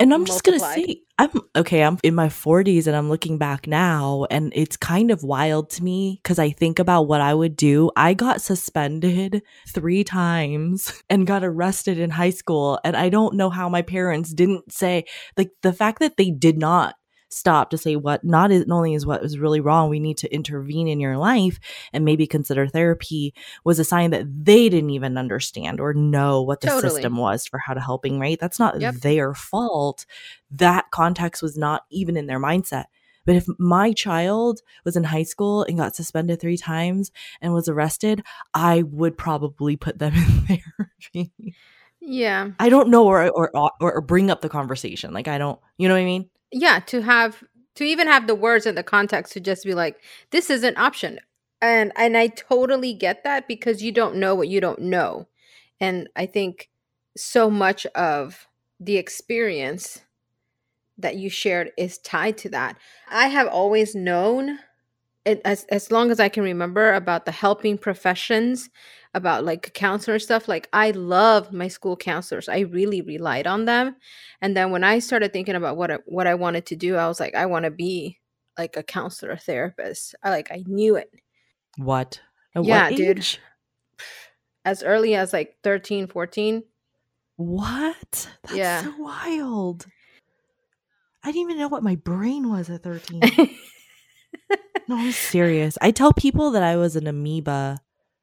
And 0.00 0.12
I'm 0.12 0.24
just 0.24 0.42
going 0.42 0.58
to 0.58 0.64
say 0.64 1.02
I'm 1.18 1.30
okay, 1.54 1.82
I'm 1.84 1.98
in 2.02 2.14
my 2.14 2.28
40s 2.28 2.88
and 2.88 2.96
I'm 2.96 3.08
looking 3.08 3.38
back 3.38 3.68
now 3.68 4.26
and 4.28 4.52
it's 4.56 4.76
kind 4.76 5.12
of 5.12 5.22
wild 5.22 5.70
to 5.70 5.84
me 5.84 6.20
cuz 6.24 6.38
I 6.38 6.50
think 6.50 6.80
about 6.80 7.06
what 7.06 7.20
I 7.20 7.32
would 7.32 7.54
do. 7.54 7.90
I 7.96 8.14
got 8.14 8.42
suspended 8.42 9.40
3 9.68 10.02
times 10.02 10.92
and 11.10 11.28
got 11.28 11.44
arrested 11.44 11.98
in 11.98 12.10
high 12.10 12.30
school 12.30 12.80
and 12.84 12.96
I 12.96 13.08
don't 13.08 13.34
know 13.36 13.50
how 13.50 13.68
my 13.68 13.82
parents 13.82 14.32
didn't 14.34 14.72
say 14.72 15.04
like 15.36 15.50
the 15.62 15.72
fact 15.72 16.00
that 16.00 16.16
they 16.16 16.30
did 16.30 16.58
not 16.58 16.96
stop 17.30 17.70
to 17.70 17.78
say 17.78 17.94
what 17.96 18.24
not 18.24 18.50
is- 18.50 18.66
not 18.66 18.76
only 18.76 18.94
is 18.94 19.04
what 19.06 19.20
was 19.22 19.38
really 19.38 19.60
wrong 19.60 19.90
we 19.90 20.00
need 20.00 20.16
to 20.16 20.32
intervene 20.34 20.88
in 20.88 20.98
your 21.00 21.16
life 21.18 21.58
and 21.92 22.04
maybe 22.04 22.26
consider 22.26 22.66
therapy 22.66 23.34
was 23.64 23.78
a 23.78 23.84
sign 23.84 24.10
that 24.10 24.24
they 24.44 24.68
didn't 24.68 24.90
even 24.90 25.18
understand 25.18 25.78
or 25.80 25.92
know 25.92 26.42
what 26.42 26.60
the 26.60 26.68
Totally. 26.68 26.94
system 26.94 27.16
was 27.16 27.46
for 27.46 27.58
how 27.58 27.74
to 27.74 27.80
helping 27.80 28.18
right 28.18 28.38
that's 28.40 28.58
not 28.58 28.80
Yep. 28.80 28.94
their 28.96 29.34
fault 29.34 30.06
that 30.50 30.90
context 30.90 31.42
was 31.42 31.58
not 31.58 31.82
even 31.90 32.16
in 32.16 32.26
their 32.26 32.40
mindset 32.40 32.84
But 33.26 33.36
if 33.36 33.46
my 33.58 33.92
child 33.92 34.62
was 34.86 34.96
in 34.96 35.04
high 35.04 35.24
school 35.24 35.64
and 35.64 35.76
got 35.76 35.94
suspended 35.94 36.40
three 36.40 36.56
times 36.56 37.12
and 37.42 37.52
was 37.52 37.68
arrested, 37.68 38.22
I 38.54 38.84
would 38.84 39.18
probably 39.18 39.76
put 39.76 39.98
them 39.98 40.14
in 40.48 40.60
therapy. 41.12 41.54
Yeah. 42.00 42.52
I 42.58 42.70
don't 42.70 42.88
know 42.88 43.04
or 43.06 43.28
or 43.28 43.50
or, 43.54 43.72
or 43.80 44.00
bring 44.00 44.30
up 44.30 44.40
the 44.40 44.48
conversation. 44.48 45.12
Like 45.12 45.28
I 45.28 45.36
don't, 45.36 45.58
you 45.76 45.88
know 45.88 45.94
what 45.94 46.00
I 46.00 46.04
mean? 46.06 46.30
Yeah, 46.52 46.80
to 46.86 47.02
have 47.02 47.44
to 47.76 47.84
even 47.84 48.06
have 48.06 48.26
the 48.26 48.34
words 48.34 48.66
and 48.66 48.76
the 48.76 48.82
context 48.82 49.32
to 49.34 49.40
just 49.40 49.64
be 49.64 49.74
like 49.74 50.00
this 50.30 50.50
is 50.50 50.62
an 50.64 50.76
option. 50.76 51.20
And 51.60 51.92
and 51.96 52.16
I 52.16 52.28
totally 52.28 52.94
get 52.94 53.24
that 53.24 53.48
because 53.48 53.82
you 53.82 53.92
don't 53.92 54.16
know 54.16 54.34
what 54.34 54.48
you 54.48 54.60
don't 54.60 54.80
know. 54.80 55.28
And 55.80 56.08
I 56.16 56.26
think 56.26 56.70
so 57.16 57.50
much 57.50 57.86
of 57.94 58.46
the 58.80 58.96
experience 58.96 60.00
that 60.98 61.16
you 61.16 61.30
shared 61.30 61.72
is 61.78 61.98
tied 61.98 62.38
to 62.38 62.48
that. 62.50 62.76
I 63.08 63.28
have 63.28 63.48
always 63.48 63.94
known 63.94 64.58
as 65.26 65.64
as 65.64 65.90
long 65.92 66.10
as 66.10 66.20
I 66.20 66.28
can 66.28 66.42
remember 66.42 66.92
about 66.94 67.26
the 67.26 67.32
helping 67.32 67.78
professions, 67.78 68.70
about 69.18 69.44
like 69.44 69.74
counselor 69.74 70.18
stuff. 70.18 70.48
Like 70.48 70.68
I 70.72 70.92
loved 70.92 71.52
my 71.52 71.68
school 71.68 71.96
counselors. 71.96 72.48
I 72.48 72.60
really 72.60 73.02
relied 73.02 73.46
on 73.46 73.66
them. 73.66 73.96
And 74.40 74.56
then 74.56 74.70
when 74.70 74.82
I 74.84 75.00
started 75.00 75.32
thinking 75.34 75.54
about 75.54 75.76
what 75.76 75.90
I, 75.90 75.98
what 76.06 76.26
I 76.26 76.34
wanted 76.34 76.64
to 76.66 76.76
do, 76.76 76.96
I 76.96 77.06
was 77.06 77.20
like, 77.20 77.34
I 77.34 77.44
want 77.46 77.64
to 77.66 77.70
be 77.70 78.18
like 78.56 78.76
a 78.76 78.82
counselor 78.82 79.36
therapist. 79.36 80.14
I 80.22 80.30
like 80.30 80.50
I 80.50 80.64
knew 80.66 80.96
it. 80.96 81.12
What? 81.76 82.20
At 82.54 82.64
yeah, 82.64 82.88
what 82.88 82.96
dude. 82.96 83.38
As 84.64 84.82
early 84.82 85.14
as 85.14 85.32
like 85.32 85.56
13, 85.62 86.06
14. 86.08 86.62
What? 87.36 88.28
That's 88.42 88.56
Yeah. 88.56 88.82
so 88.82 88.94
wild. 88.98 89.86
I 91.22 91.28
didn't 91.32 91.42
even 91.50 91.58
know 91.58 91.68
what 91.68 91.82
my 91.82 91.96
brain 91.96 92.48
was 92.50 92.70
at 92.70 92.82
13. 92.82 93.20
no, 94.88 94.96
I'm 94.96 95.12
serious. 95.12 95.76
I 95.80 95.90
tell 95.90 96.12
people 96.12 96.50
that 96.52 96.62
I 96.62 96.76
was 96.76 96.96
an 96.96 97.06
amoeba 97.06 97.80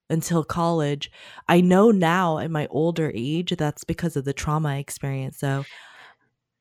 until 0.10 0.44
college. 0.44 1.12
I 1.48 1.62
know 1.62 1.92
now 1.92 2.38
at 2.40 2.52
my 2.52 2.68
older 2.70 3.12
age 3.16 3.54
that's 3.58 3.84
because 3.84 4.16
of 4.16 4.26
the 4.26 4.34
trauma 4.34 4.70
I 4.70 4.76
experienced. 4.78 5.40
So 5.40 5.66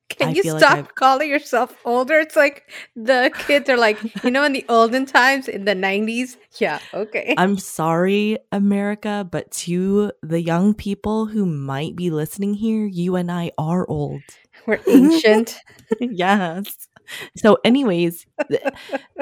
Can 0.08 0.28
I 0.28 0.32
you 0.32 0.42
feel 0.42 0.54
like 0.54 0.62
stop 0.62 0.94
calling 0.94 1.28
yourself 1.30 1.74
older? 1.84 2.18
It's 2.20 2.36
like 2.36 2.70
the 2.94 3.30
kids 3.46 3.68
are 3.68 3.76
like, 3.76 3.98
you 4.24 4.30
know, 4.30 4.44
in 4.44 4.52
the 4.52 4.64
olden 4.68 5.06
times 5.06 5.48
in 5.48 5.64
the 5.64 5.74
90s. 5.74 6.36
Yeah, 6.58 6.78
okay. 6.92 7.34
I'm 7.36 7.58
sorry, 7.58 8.38
America, 8.52 9.26
but 9.30 9.50
to 9.52 10.12
the 10.22 10.40
young 10.40 10.74
people 10.74 11.26
who 11.26 11.46
might 11.46 11.96
be 11.96 12.10
listening 12.10 12.54
here, 12.54 12.86
you 12.86 13.16
and 13.16 13.30
I 13.30 13.50
are 13.58 13.88
old. 13.88 14.22
We're 14.66 14.80
ancient. 14.88 15.58
yes. 16.00 16.88
So, 17.36 17.58
anyways, 17.64 18.26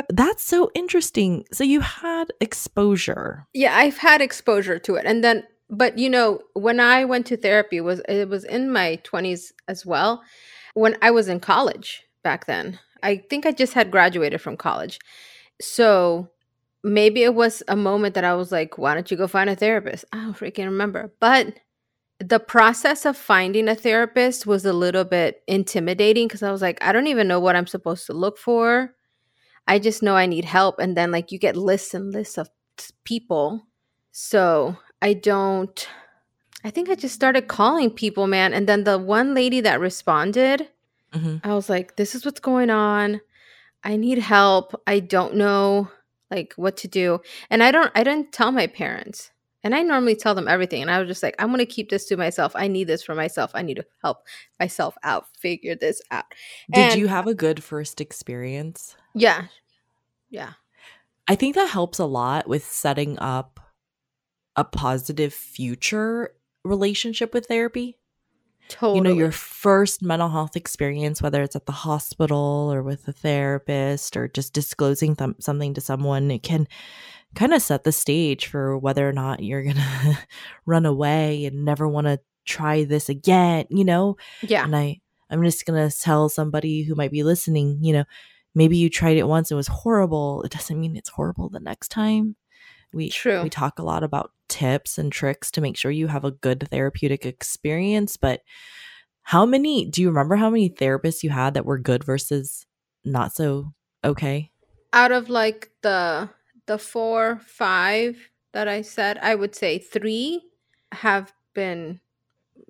that's 0.09 0.43
so 0.43 0.71
interesting. 0.75 1.45
So, 1.53 1.65
you 1.65 1.81
had 1.81 2.33
exposure. 2.41 3.47
yeah, 3.55 3.77
I've 3.77 3.99
had 3.99 4.21
exposure 4.21 4.79
to 4.81 4.95
it. 4.97 5.07
And 5.07 5.23
then 5.25 5.45
but 5.71 5.97
you 5.97 6.11
know, 6.11 6.41
when 6.53 6.81
I 6.81 7.07
went 7.07 7.27
to 7.27 7.37
therapy 7.37 7.81
was 7.81 8.01
it 8.09 8.29
was 8.29 8.45
in 8.45 8.71
my 8.71 9.01
20s 9.05 9.53
as 9.69 9.87
well. 9.87 10.23
When 10.75 10.97
I 11.03 11.11
was 11.11 11.29
in 11.29 11.41
college 11.41 12.05
back 12.23 12.47
then. 12.47 12.79
I 13.03 13.17
think 13.17 13.47
I 13.47 13.53
just 13.53 13.75
had 13.75 13.91
graduated 13.91 14.41
from 14.41 14.57
college. 14.57 14.99
So 15.61 16.29
maybe 16.85 17.23
it 17.23 17.35
was 17.35 17.63
a 17.69 17.77
moment 17.77 18.15
that 18.15 18.25
I 18.25 18.35
was 18.35 18.53
like, 18.53 18.79
why 18.79 18.95
don't 18.95 19.11
you 19.11 19.17
go 19.17 19.27
find 19.27 19.51
a 19.51 19.57
therapist? 19.57 20.05
I 20.13 20.19
don't 20.19 20.37
freaking 20.37 20.67
remember. 20.67 21.13
But 21.21 21.55
the 22.23 22.41
process 22.41 23.05
of 23.05 23.17
finding 23.17 23.69
a 23.69 23.75
therapist 23.75 24.47
was 24.47 24.65
a 24.65 24.73
little 24.73 25.05
bit 25.05 25.43
intimidating 25.47 26.29
because 26.29 26.43
I 26.43 26.53
was 26.53 26.63
like, 26.63 26.83
I 26.83 26.93
don't 26.93 27.07
even 27.09 27.29
know 27.29 27.41
what 27.41 27.57
I'm 27.57 27.67
supposed 27.67 28.07
to 28.07 28.13
look 28.13 28.39
for. 28.39 28.95
I 29.67 29.79
just 29.79 30.03
know 30.03 30.17
I 30.17 30.27
need 30.27 30.45
help. 30.45 30.79
And 30.79 30.97
then, 30.97 31.11
like, 31.11 31.33
you 31.33 31.39
get 31.39 31.57
lists 31.57 31.95
and 31.95 32.13
lists 32.13 32.39
of 32.39 32.49
people. 33.05 33.67
So 34.13 34.77
I 35.01 35.15
don't, 35.15 35.89
I 36.65 36.71
think 36.71 36.89
I 36.89 36.95
just 36.95 37.15
started 37.15 37.49
calling 37.49 37.91
people, 37.91 38.27
man. 38.27 38.55
And 38.55 38.69
then 38.69 38.85
the 38.85 38.99
one 38.99 39.35
lady 39.35 39.61
that 39.61 39.81
responded, 39.81 40.69
Mhm. 41.13 41.41
I 41.45 41.55
was 41.55 41.69
like, 41.69 41.97
this 41.97 42.15
is 42.15 42.25
what's 42.25 42.41
going 42.41 42.71
on. 42.71 43.21
I 43.85 43.97
need 43.97 44.19
help. 44.19 44.81
I 44.87 45.01
don't 45.01 45.35
know 45.35 45.91
like 46.31 46.55
what 46.57 46.79
to 46.79 46.89
do. 46.89 47.21
And 47.51 47.63
I 47.63 47.71
don't 47.71 47.93
I 47.95 48.03
didn't 48.05 48.33
tell 48.33 48.53
my 48.53 48.67
parents. 48.67 49.32
And 49.65 49.75
I 49.75 49.83
normally 49.83 50.17
tell 50.17 50.35
them 50.35 50.49
everything. 50.49 50.83
And 50.83 50.91
I 50.91 50.99
was 50.99 51.09
just 51.09 51.23
like, 51.23 51.37
I'm 51.39 51.51
gonna 51.51 51.67
keep 51.67 51.91
this 51.91 52.07
to 52.07 52.17
myself. 52.17 52.53
I 52.55 52.69
need 52.69 52.89
this 52.89 53.03
for 53.03 53.15
myself. 53.15 53.53
I 53.55 53.63
need 53.63 53.77
to 53.77 53.87
help 54.03 54.19
myself 54.59 54.97
out, 55.05 55.27
figure 55.39 55.75
this 55.77 56.03
out. 56.11 56.25
Did 56.73 56.93
And- 56.93 57.01
you 57.01 57.09
have 57.09 57.27
a 57.27 57.35
good 57.35 57.63
first 57.63 58.01
experience? 58.01 58.97
Yeah. 59.15 59.47
Yeah. 60.31 60.53
I 61.29 61.37
think 61.37 61.55
that 61.55 61.69
helps 61.69 61.99
a 61.99 62.05
lot 62.05 62.49
with 62.49 62.65
setting 62.65 63.19
up 63.19 63.61
a 64.57 64.65
positive 64.65 65.33
future 65.33 66.35
relationship 66.65 67.33
with 67.33 67.47
therapy. 67.47 67.99
Totally. 68.69 68.97
You 68.97 69.03
know, 69.03 69.13
your 69.13 69.33
first 69.33 70.03
mental 70.03 70.29
health 70.31 70.57
experience, 70.57 71.21
whether 71.21 71.43
it's 71.43 71.57
at 71.57 71.67
the 71.67 71.73
hospital 71.73 72.71
or 72.73 72.83
with 72.83 73.07
a 73.09 73.13
therapist 73.13 74.17
or 74.17 74.29
just 74.29 74.53
disclosing 74.53 75.15
th- 75.17 75.37
something 75.41 75.75
to 75.75 75.81
someone, 75.81 76.31
it 76.31 76.43
can 76.43 76.67
kind 77.35 77.55
of 77.55 77.63
set 77.63 77.85
the 77.85 77.93
stage 77.93 78.47
for 78.47 78.77
whether 78.79 79.09
or 79.09 79.13
not 79.13 79.43
you're 79.43 79.63
going 79.63 79.77
to 79.77 80.19
run 80.67 80.87
away 80.87 81.45
and 81.47 81.65
never 81.65 81.89
want 81.89 82.07
to 82.07 82.21
try 82.45 82.85
this 82.85 83.09
again, 83.09 83.67
you 83.71 83.85
know? 83.85 84.17
yeah. 84.43 84.65
And 84.65 84.75
I, 84.77 85.01
I'm 85.31 85.43
just 85.43 85.65
going 85.65 85.89
to 85.89 85.97
tell 85.97 86.29
somebody 86.29 86.83
who 86.83 86.95
might 86.95 87.11
be 87.11 87.23
listening, 87.23 87.79
you 87.83 87.93
know, 87.93 88.05
maybe 88.55 88.77
you 88.77 88.91
tried 88.91 89.17
it 89.17 89.29
once 89.29 89.51
and 89.51 89.57
it 89.57 89.59
was 89.59 89.69
horrible. 89.69 90.43
It 90.43 90.53
doesn't 90.53 90.79
mean 90.79 90.97
it's 90.97 91.09
horrible 91.09 91.49
the 91.49 91.61
next 91.61 91.89
time. 91.89 92.37
We 92.93 93.09
True. 93.09 93.43
we 93.43 93.49
talk 93.49 93.79
a 93.79 93.85
lot 93.85 94.03
about 94.03 94.33
tips 94.49 94.99
and 94.99 95.11
tricks 95.11 95.51
to 95.53 95.63
make 95.63 95.79
sure 95.79 95.91
you 95.91 96.09
have 96.09 96.25
a 96.25 96.31
good 96.31 96.69
therapeutic 96.71 97.25
experience, 97.25 98.19
but 98.19 98.43
how 99.23 99.47
many 99.47 99.87
do 99.87 100.03
you 100.03 100.09
remember 100.09 100.37
how 100.37 100.51
many 100.51 100.69
therapists 100.69 101.23
you 101.23 101.31
had 101.31 101.55
that 101.55 101.65
were 101.65 101.79
good 101.79 102.05
versus 102.05 102.67
not 103.05 103.33
so 103.33 103.73
okay? 104.05 104.51
Out 104.93 105.13
of 105.13 105.31
like 105.31 105.71
the 105.81 106.29
the 106.73 106.79
four, 106.79 107.39
five 107.45 108.17
that 108.55 108.67
I 108.67 108.81
said, 108.81 109.19
I 109.19 109.35
would 109.35 109.55
say 109.55 109.79
three 109.79 110.41
have 110.93 111.33
been 111.55 112.01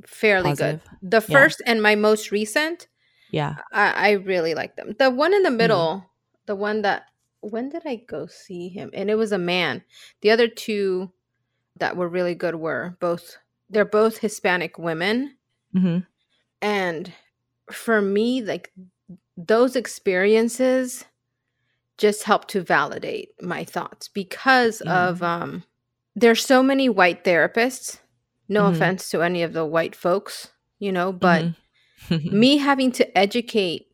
fairly 0.05 0.51
Positive? 0.51 0.81
good. 0.83 0.99
The 1.11 1.25
Yeah. 1.29 1.39
first 1.39 1.63
and 1.67 1.81
my 1.81 1.95
most 1.95 2.33
recent 2.33 2.89
Yeah. 3.31 3.55
I, 3.73 3.93
I 3.93 4.11
really 4.13 4.55
like 4.55 4.75
them. 4.75 4.95
The 4.99 5.09
one 5.11 5.31
Mm-hmm. 5.31 5.37
in 5.37 5.43
the 5.45 5.51
middle, 5.51 6.05
the 6.47 6.57
one 6.57 6.83
that 6.83 7.05
when 7.43 7.69
did 7.69 7.83
I 7.87 7.97
go 8.09 8.27
see 8.27 8.69
him? 8.69 8.91
And 8.93 9.09
it 9.09 9.15
was 9.15 9.31
a 9.33 9.39
man. 9.39 9.83
The 10.23 10.31
other 10.33 10.49
two 10.49 11.13
that 11.79 11.97
were 11.97 12.09
really 12.09 12.35
good 12.35 12.57
were 12.57 12.97
both 13.01 13.37
they're 13.71 13.85
both 13.85 14.19
Hispanic 14.19 14.79
women. 14.79 15.37
hmm 15.73 15.99
And 16.61 17.13
for 17.71 18.03
me, 18.03 18.43
like 18.43 18.73
those 19.37 19.77
experiences 19.77 21.05
just 22.03 22.25
help 22.25 22.49
to 22.49 22.61
validate 22.61 23.29
my 23.41 23.63
thoughts 23.65 24.09
because 24.09 24.83
Yeah. 24.85 25.09
of 25.09 25.23
um 25.23 25.63
there's 26.17 26.45
so 26.45 26.63
many 26.63 26.89
white 26.91 27.25
therapists. 27.25 28.01
No 28.49 28.65
Mhm. 28.65 28.73
offense 28.75 29.09
to 29.11 29.23
any 29.23 29.43
of 29.45 29.53
the 29.55 29.65
white 29.65 29.97
folks, 29.97 30.51
you 30.79 30.93
know, 30.93 31.13
but 31.13 31.45
Mhm. 31.45 31.55
me 32.33 32.59
having 32.59 32.93
to 32.93 33.05
educate 33.17 33.87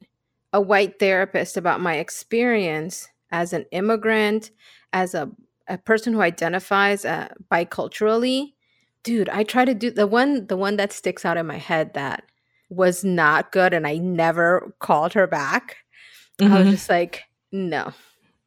a 0.53 0.61
white 0.61 0.99
therapist 0.99 1.57
about 1.57 1.81
my 1.81 1.97
experience 1.97 3.07
as 3.31 3.53
an 3.53 3.67
immigrant, 3.71 4.51
as 4.93 5.15
a, 5.15 5.31
a 5.69 5.77
person 5.77 6.15
who 6.15 6.23
identifies 6.23 7.05
uh, 7.05 7.29
biculturally, 7.53 8.55
dude, 9.05 9.29
I 9.29 9.45
try 9.45 9.65
to 9.67 9.75
do 9.75 9.91
the 9.91 10.07
one 10.07 10.47
the 10.47 10.57
one 10.57 10.77
that 10.79 10.93
sticks 10.93 11.25
out 11.27 11.37
in 11.37 11.47
my 11.47 11.59
head 11.59 11.93
that 11.95 12.25
was 12.71 13.05
not 13.05 13.53
good 13.53 13.73
and 13.75 13.87
I 13.87 13.99
never 13.99 14.75
called 14.81 15.13
her 15.13 15.27
back. 15.27 15.77
I 16.41 16.59
was 16.59 16.69
Mhm. 16.69 16.71
just 16.71 16.89
like, 16.89 17.23
no. 17.53 17.93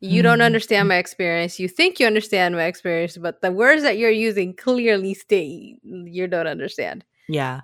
You 0.03 0.23
don't 0.23 0.39
Mhm. 0.39 0.45
understand 0.45 0.87
my 0.87 0.97
experience. 0.97 1.59
You 1.59 1.67
think 1.67 1.99
you 1.99 2.07
understand 2.07 2.55
my 2.55 2.63
experience, 2.65 3.17
but 3.17 3.41
the 3.41 3.51
words 3.51 3.83
that 3.83 3.99
you're 3.99 4.09
using 4.09 4.55
clearly 4.55 5.13
state 5.13 5.77
you 5.83 6.27
don't 6.27 6.47
understand. 6.47 7.05
yeah. 7.29 7.61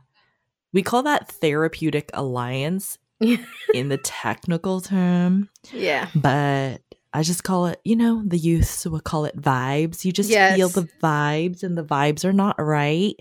We 0.73 0.83
call 0.83 1.01
that 1.03 1.29
therapeutic 1.31 2.11
alliance 2.13 2.99
in 3.73 3.89
the 3.89 3.97
technical 3.97 4.81
term. 4.81 5.49
yeah. 5.73 6.09
but 6.13 6.81
I 7.13 7.23
just 7.23 7.43
call 7.43 7.65
it, 7.67 7.79
you 7.83 7.95
know, 7.95 8.21
the 8.23 8.37
youths 8.37 8.85
would 8.85 9.03
call 9.03 9.25
it 9.25 9.35
vibes. 9.41 10.05
You 10.05 10.11
just 10.11 10.29
feel 10.29 10.69
the 10.69 10.87
vibes, 11.01 11.63
and 11.63 11.75
the 11.77 11.83
vibes 11.83 12.23
are 12.25 12.33
not 12.33 12.55
right. 12.59 13.15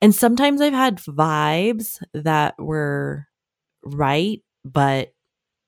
And 0.00 0.14
sometimes 0.14 0.60
I've 0.60 0.72
had 0.74 0.98
vibes 0.98 1.98
that 2.14 2.54
were 2.58 3.26
right, 3.82 4.42
but 4.64 5.12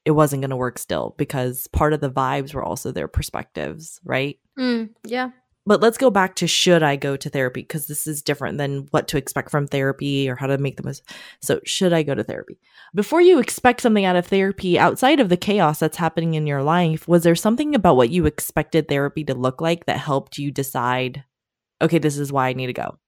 it 0.05 0.13
wasn't 0.13 0.43
going 0.43 0.51
to 0.51 0.57
work 0.57 0.79
still 0.79 1.15
because 1.17 1.69
part 1.69 1.93
of 1.93 2.01
the 2.01 2.11
vibes 2.11 2.55
were 2.55 2.65
also 2.65 2.91
their 2.91 3.09
perspectives, 3.09 4.01
right? 4.05 4.39
Mm, 4.59 4.91
yeah. 5.05 5.31
but 5.65 5.81
let's 5.81 5.99
go 5.99 6.11
back 6.11 6.35
to 6.37 6.47
should 6.47 6.83
I 6.83 6.97
go 6.97 7.17
to 7.17 7.31
therapy? 7.31 7.63
Because 7.63 7.87
this 7.87 8.07
is 8.07 8.21
different 8.21 8.59
than 8.59 8.89
what 8.91 9.09
to 9.09 9.17
expect 9.17 9.51
from 9.51 9.67
therapy 9.67 10.29
or 10.29 10.37
how 10.37 10.47
to 10.49 10.59
make 10.59 10.77
the 10.77 10.83
most. 10.83 11.03
So, 11.41 11.61
should 11.65 11.93
I 11.93 12.03
go 12.03 12.15
to 12.15 12.25
therapy? 12.25 12.59
Before 12.95 13.21
you 13.21 13.39
expect 13.39 13.81
something 13.81 14.05
out 14.05 14.17
of 14.17 14.27
therapy 14.27 14.79
outside 14.79 15.21
of 15.21 15.29
the 15.29 15.37
chaos 15.37 15.79
that's 15.79 15.97
happening 15.97 16.35
in 16.35 16.47
your 16.47 16.63
life, 16.63 17.07
was 17.07 17.23
there 17.23 17.37
something 17.37 17.75
about 17.75 17.97
what 17.97 18.11
you 18.11 18.27
expected 18.27 18.89
therapy 18.89 19.25
to 19.25 19.35
look 19.35 19.61
like 19.61 19.87
that 19.87 19.99
helped 19.99 20.37
you 20.37 20.51
decide, 20.51 21.25
okay, 21.81 21.99
this 21.99 22.19
is 22.19 22.33
why 22.33 22.49
I 22.49 22.53
need 22.55 22.67
to 22.67 22.73
go? 22.73 22.99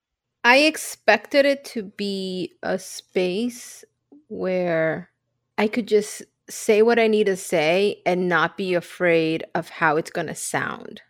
I 0.45 0.59
expected 0.59 1.47
it 1.47 1.65
to 1.67 1.83
be 1.83 2.53
a 2.63 2.79
space 2.79 3.85
where 4.29 5.11
I 5.57 5.69
could 5.69 5.89
just 5.89 6.23
say 6.49 6.83
what 6.83 6.99
I 6.99 7.07
need 7.07 7.27
to 7.27 7.37
say 7.37 8.03
and 8.05 8.29
not 8.29 8.57
be 8.57 8.75
afraid 8.75 9.45
of 9.55 9.69
how 9.69 9.97
it's 9.97 10.11
going 10.11 10.27
to 10.27 10.35
sound. 10.35 11.01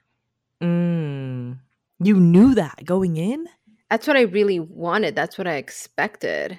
Mm. 0.63 1.59
You 2.01 2.17
knew 2.17 2.55
that 2.55 2.85
going 2.85 3.17
in? 3.17 3.47
That's 3.91 4.07
what 4.07 4.17
I 4.17 4.23
really 4.23 4.61
wanted. 4.61 5.15
That's 5.15 5.39
what 5.39 5.47
I 5.47 5.55
expected. 5.55 6.59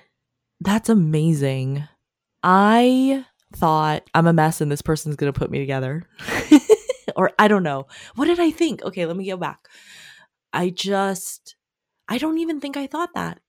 That's 0.61 0.89
amazing. 0.89 1.87
I 2.43 3.25
thought 3.55 4.03
I'm 4.13 4.27
a 4.27 4.33
mess 4.33 4.61
and 4.61 4.71
this 4.71 4.81
person's 4.81 5.15
going 5.15 5.31
to 5.31 5.37
put 5.37 5.51
me 5.51 5.59
together. 5.59 6.03
or 7.15 7.31
I 7.39 7.47
don't 7.47 7.63
know. 7.63 7.87
What 8.15 8.25
did 8.25 8.39
I 8.39 8.51
think? 8.51 8.83
Okay, 8.83 9.05
let 9.05 9.17
me 9.17 9.27
go 9.27 9.37
back. 9.37 9.67
I 10.53 10.69
just, 10.69 11.55
I 12.07 12.17
don't 12.17 12.37
even 12.37 12.59
think 12.59 12.77
I 12.77 12.87
thought 12.87 13.09
that. 13.15 13.39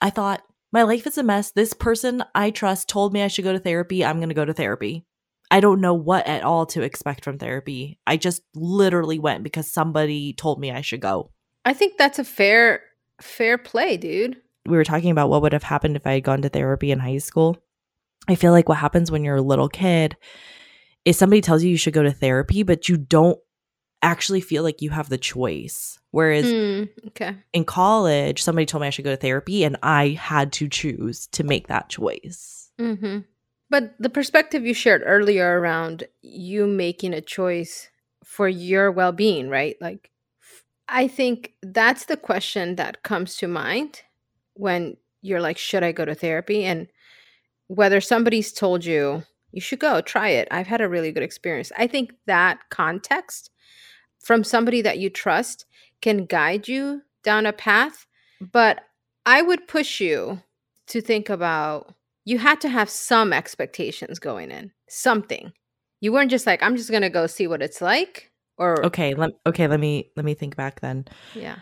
I 0.00 0.10
thought, 0.10 0.42
my 0.74 0.82
life 0.82 1.06
is 1.06 1.16
a 1.16 1.22
mess. 1.22 1.52
This 1.52 1.72
person 1.72 2.24
I 2.34 2.50
trust 2.50 2.88
told 2.88 3.12
me 3.12 3.22
I 3.22 3.28
should 3.28 3.44
go 3.44 3.52
to 3.52 3.60
therapy. 3.60 4.04
I'm 4.04 4.16
going 4.16 4.28
to 4.28 4.34
go 4.34 4.44
to 4.44 4.52
therapy. 4.52 5.06
I 5.48 5.60
don't 5.60 5.80
know 5.80 5.94
what 5.94 6.26
at 6.26 6.42
all 6.42 6.66
to 6.66 6.82
expect 6.82 7.22
from 7.22 7.38
therapy. 7.38 8.00
I 8.08 8.16
just 8.16 8.42
literally 8.56 9.20
went 9.20 9.44
because 9.44 9.70
somebody 9.70 10.32
told 10.32 10.58
me 10.58 10.72
I 10.72 10.80
should 10.80 11.00
go. 11.00 11.30
I 11.64 11.74
think 11.74 11.96
that's 11.96 12.18
a 12.18 12.24
fair 12.24 12.80
fair 13.22 13.56
play, 13.56 13.96
dude. 13.96 14.36
We 14.66 14.76
were 14.76 14.82
talking 14.82 15.12
about 15.12 15.30
what 15.30 15.42
would 15.42 15.52
have 15.52 15.62
happened 15.62 15.94
if 15.94 16.08
I 16.08 16.14
had 16.14 16.24
gone 16.24 16.42
to 16.42 16.48
therapy 16.48 16.90
in 16.90 16.98
high 16.98 17.18
school. 17.18 17.56
I 18.26 18.34
feel 18.34 18.50
like 18.50 18.68
what 18.68 18.78
happens 18.78 19.12
when 19.12 19.22
you're 19.22 19.36
a 19.36 19.42
little 19.42 19.68
kid 19.68 20.16
is 21.04 21.16
somebody 21.16 21.40
tells 21.40 21.62
you 21.62 21.70
you 21.70 21.76
should 21.76 21.94
go 21.94 22.02
to 22.02 22.10
therapy, 22.10 22.64
but 22.64 22.88
you 22.88 22.96
don't 22.96 23.38
actually 24.04 24.40
feel 24.40 24.62
like 24.62 24.82
you 24.82 24.90
have 24.90 25.08
the 25.08 25.18
choice. 25.18 25.98
Whereas 26.12 26.44
Mm, 26.44 26.88
okay. 27.08 27.36
in 27.52 27.64
college, 27.64 28.42
somebody 28.42 28.66
told 28.66 28.82
me 28.82 28.86
I 28.86 28.90
should 28.90 29.04
go 29.04 29.10
to 29.10 29.16
therapy 29.16 29.64
and 29.64 29.76
I 29.82 30.10
had 30.10 30.52
to 30.54 30.68
choose 30.68 31.26
to 31.28 31.42
make 31.42 31.66
that 31.68 31.88
choice. 31.88 32.70
hmm 32.78 33.18
But 33.70 33.94
the 33.98 34.10
perspective 34.10 34.64
you 34.64 34.74
shared 34.74 35.02
earlier 35.04 35.58
around 35.58 36.04
you 36.22 36.66
making 36.66 37.14
a 37.14 37.20
choice 37.20 37.88
for 38.22 38.48
your 38.48 38.92
well 38.92 39.12
being, 39.12 39.48
right? 39.48 39.76
Like, 39.80 40.10
I 40.88 41.08
think 41.08 41.54
that's 41.62 42.04
the 42.04 42.16
question 42.16 42.76
that 42.76 43.02
comes 43.02 43.36
to 43.38 43.48
mind 43.48 44.02
when 44.54 44.96
you're 45.22 45.40
like, 45.40 45.58
should 45.58 45.82
I 45.82 45.92
go 45.92 46.04
to 46.04 46.14
therapy? 46.14 46.64
And 46.64 46.88
whether 47.68 48.00
somebody's 48.00 48.52
told 48.52 48.84
you, 48.84 49.22
you 49.52 49.60
should 49.60 49.78
go, 49.78 50.00
try 50.00 50.28
it. 50.28 50.48
I've 50.50 50.66
had 50.66 50.80
a 50.80 50.88
really 50.88 51.12
good 51.12 51.22
experience. 51.22 51.72
I 51.78 51.86
think 51.86 52.12
that 52.26 52.58
context 52.70 53.50
from 54.24 54.42
somebody 54.42 54.82
that 54.82 54.98
you 54.98 55.10
trust 55.10 55.66
can 56.00 56.24
guide 56.24 56.66
you 56.66 57.02
down 57.22 57.46
a 57.46 57.52
path. 57.52 58.06
But 58.40 58.80
I 59.26 59.42
would 59.42 59.68
push 59.68 60.00
you 60.00 60.42
to 60.88 61.00
think 61.00 61.28
about 61.30 61.94
you 62.24 62.38
had 62.38 62.60
to 62.62 62.68
have 62.68 62.88
some 62.88 63.32
expectations 63.32 64.18
going 64.18 64.50
in, 64.50 64.72
something. 64.88 65.52
You 66.00 66.12
weren't 66.12 66.30
just 66.30 66.46
like, 66.46 66.62
I'm 66.62 66.76
just 66.76 66.90
gonna 66.90 67.10
go 67.10 67.26
see 67.26 67.46
what 67.46 67.62
it's 67.62 67.80
like. 67.80 68.30
Or 68.56 68.84
Okay, 68.86 69.14
let 69.14 69.30
okay, 69.46 69.66
let 69.66 69.80
me 69.80 70.10
let 70.16 70.24
me 70.24 70.34
think 70.34 70.56
back 70.56 70.80
then. 70.80 71.06
yeah. 71.34 71.56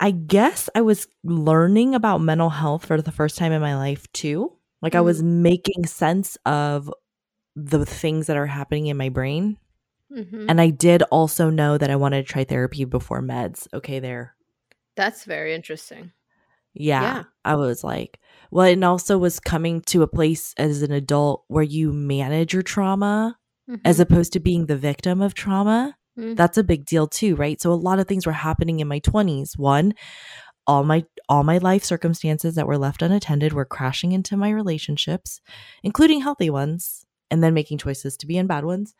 I 0.00 0.10
guess 0.10 0.68
I 0.74 0.80
was 0.80 1.06
learning 1.22 1.94
about 1.94 2.20
mental 2.20 2.50
health 2.50 2.86
for 2.86 3.00
the 3.00 3.12
first 3.12 3.38
time 3.38 3.52
in 3.52 3.60
my 3.60 3.76
life 3.76 4.10
too. 4.12 4.52
Like 4.80 4.96
I 4.96 5.00
was 5.00 5.18
mm-hmm. 5.20 5.42
making 5.42 5.86
sense 5.86 6.36
of 6.44 6.92
the 7.54 7.86
things 7.86 8.26
that 8.26 8.36
are 8.36 8.46
happening 8.46 8.88
in 8.88 8.96
my 8.96 9.10
brain. 9.10 9.58
Hmm 10.14 10.46
And 10.48 10.60
I 10.60 10.70
did 10.70 11.02
also 11.04 11.50
know 11.50 11.78
that 11.78 11.90
I 11.90 11.96
wanted 11.96 12.26
to 12.26 12.32
try 12.32 12.44
therapy 12.44 12.84
before 12.84 13.22
meds. 13.22 13.66
Okay, 13.72 13.98
there. 14.00 14.34
That's 14.96 15.24
very 15.24 15.54
interesting. 15.54 16.12
Yeah, 16.74 17.02
Yeah. 17.02 17.22
I 17.44 17.54
was 17.56 17.84
like, 17.84 18.18
well, 18.50 18.66
and 18.66 18.84
also 18.84 19.18
was 19.18 19.40
coming 19.40 19.80
to 19.82 20.02
a 20.02 20.08
place 20.08 20.54
as 20.56 20.82
an 20.82 20.92
adult 20.92 21.44
where 21.48 21.62
you 21.64 21.92
manage 21.92 22.52
your 22.52 22.62
trauma 22.62 23.36
as 23.84 23.98
Mhm. 23.98 24.02
opposed 24.02 24.32
to 24.34 24.40
being 24.40 24.66
the 24.66 24.76
victim 24.76 25.20
of 25.22 25.34
trauma. 25.34 25.96
Mm. 26.18 26.36
That's 26.36 26.58
a 26.58 26.64
big 26.64 26.84
deal 26.84 27.06
too, 27.06 27.34
right? 27.36 27.60
So 27.60 27.72
a 27.72 27.74
lot 27.74 27.98
of 27.98 28.06
things 28.06 28.26
were 28.26 28.32
happening 28.32 28.80
in 28.80 28.88
my 28.88 28.98
20s. 29.00 29.56
One, 29.56 29.94
all 30.66 30.84
my 30.84 31.04
all 31.28 31.42
my 31.44 31.58
life 31.58 31.84
circumstances 31.84 32.54
that 32.54 32.66
were 32.66 32.78
left 32.78 33.02
unattended 33.02 33.52
were 33.52 33.64
crashing 33.64 34.12
into 34.12 34.36
my 34.36 34.50
relationships, 34.50 35.40
including 35.82 36.20
healthy 36.20 36.50
ones, 36.50 37.06
and 37.30 37.42
then 37.42 37.54
making 37.54 37.78
choices 37.78 38.16
to 38.18 38.26
be 38.26 38.36
in 38.36 38.46
bad 38.46 38.64
ones. 38.64 38.94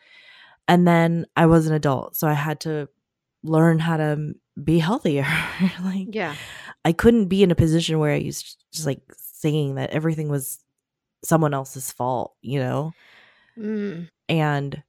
And 0.69 0.87
then 0.87 1.27
I 1.37 1.47
was 1.47 1.67
an 1.67 1.75
adult, 1.75 2.17
so 2.17 2.29
I 2.29 2.35
had 2.35 2.61
to 2.61 2.89
learn 3.43 3.79
how 3.79 3.97
to 3.97 4.35
be 4.63 4.79
healthier. 4.79 5.27
like 5.85 6.09
yeah. 6.11 6.35
I 6.85 6.93
couldn't 6.93 7.27
be 7.27 7.43
in 7.43 7.51
a 7.51 7.57
position 7.57 7.99
where 7.99 8.13
I 8.13 8.17
used 8.17 8.65
just 8.73 8.87
like 8.87 9.01
saying 9.17 9.77
that 9.77 9.91
everything 9.91 10.29
was 10.29 10.59
someone 11.25 11.55
else's 11.55 11.93
fault, 11.93 12.35
you 12.43 12.59
know? 12.59 12.93
Mm. 13.59 14.09
And 14.29 14.83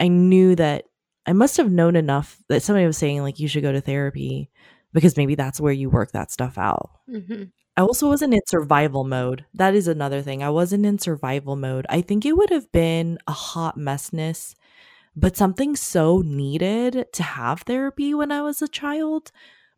I 0.00 0.08
knew 0.08 0.54
that 0.56 0.84
I 1.26 1.32
must 1.32 1.56
have 1.56 1.70
known 1.70 1.96
enough 1.96 2.38
that 2.48 2.62
somebody 2.62 2.86
was 2.86 2.98
saying, 2.98 3.22
like, 3.22 3.38
you 3.38 3.48
should 3.48 3.62
go 3.62 3.72
to 3.72 3.80
therapy 3.80 4.50
because 4.92 5.16
maybe 5.16 5.34
that's 5.34 5.60
where 5.60 5.72
you 5.72 5.88
work 5.88 6.12
that 6.12 6.30
stuff 6.30 6.58
out. 6.58 6.90
hmm 7.08 7.44
I 7.74 7.80
also 7.80 8.06
wasn't 8.06 8.34
in 8.34 8.40
survival 8.46 9.02
mode. 9.02 9.46
That 9.54 9.74
is 9.74 9.88
another 9.88 10.20
thing. 10.20 10.42
I 10.42 10.50
wasn't 10.50 10.84
in 10.84 10.98
survival 10.98 11.56
mode. 11.56 11.86
I 11.88 12.02
think 12.02 12.26
it 12.26 12.36
would 12.36 12.50
have 12.50 12.70
been 12.70 13.16
a 13.26 13.32
hot 13.32 13.78
messness, 13.78 14.54
but 15.14 15.36
something 15.36 15.76
so 15.76 16.22
needed 16.24 17.06
to 17.12 17.22
have 17.22 17.62
therapy 17.62 18.14
when 18.14 18.32
I 18.32 18.42
was 18.42 18.62
a 18.62 18.68
child. 18.68 19.30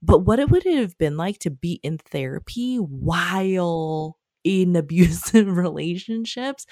But 0.02 0.20
what 0.20 0.38
it 0.38 0.50
would 0.50 0.64
have 0.64 0.96
been 0.98 1.16
like 1.16 1.38
to 1.40 1.50
be 1.50 1.80
in 1.82 1.98
therapy 1.98 2.76
while 2.76 4.18
in 4.44 4.76
abusive 4.76 5.56
relationships 5.56 6.66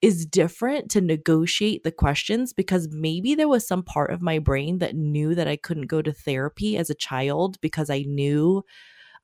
is 0.00 0.24
different 0.24 0.90
to 0.92 1.00
negotiate 1.00 1.82
the 1.84 1.92
questions 1.92 2.52
because 2.52 2.88
maybe 2.92 3.34
there 3.34 3.48
was 3.48 3.66
some 3.66 3.82
part 3.82 4.12
of 4.12 4.22
my 4.22 4.38
brain 4.38 4.78
that 4.78 4.94
knew 4.94 5.34
that 5.34 5.48
I 5.48 5.56
couldn't 5.56 5.88
go 5.88 6.00
to 6.02 6.12
therapy 6.12 6.76
as 6.76 6.90
a 6.90 6.94
child 6.94 7.60
because 7.60 7.90
I 7.90 8.04
knew 8.06 8.62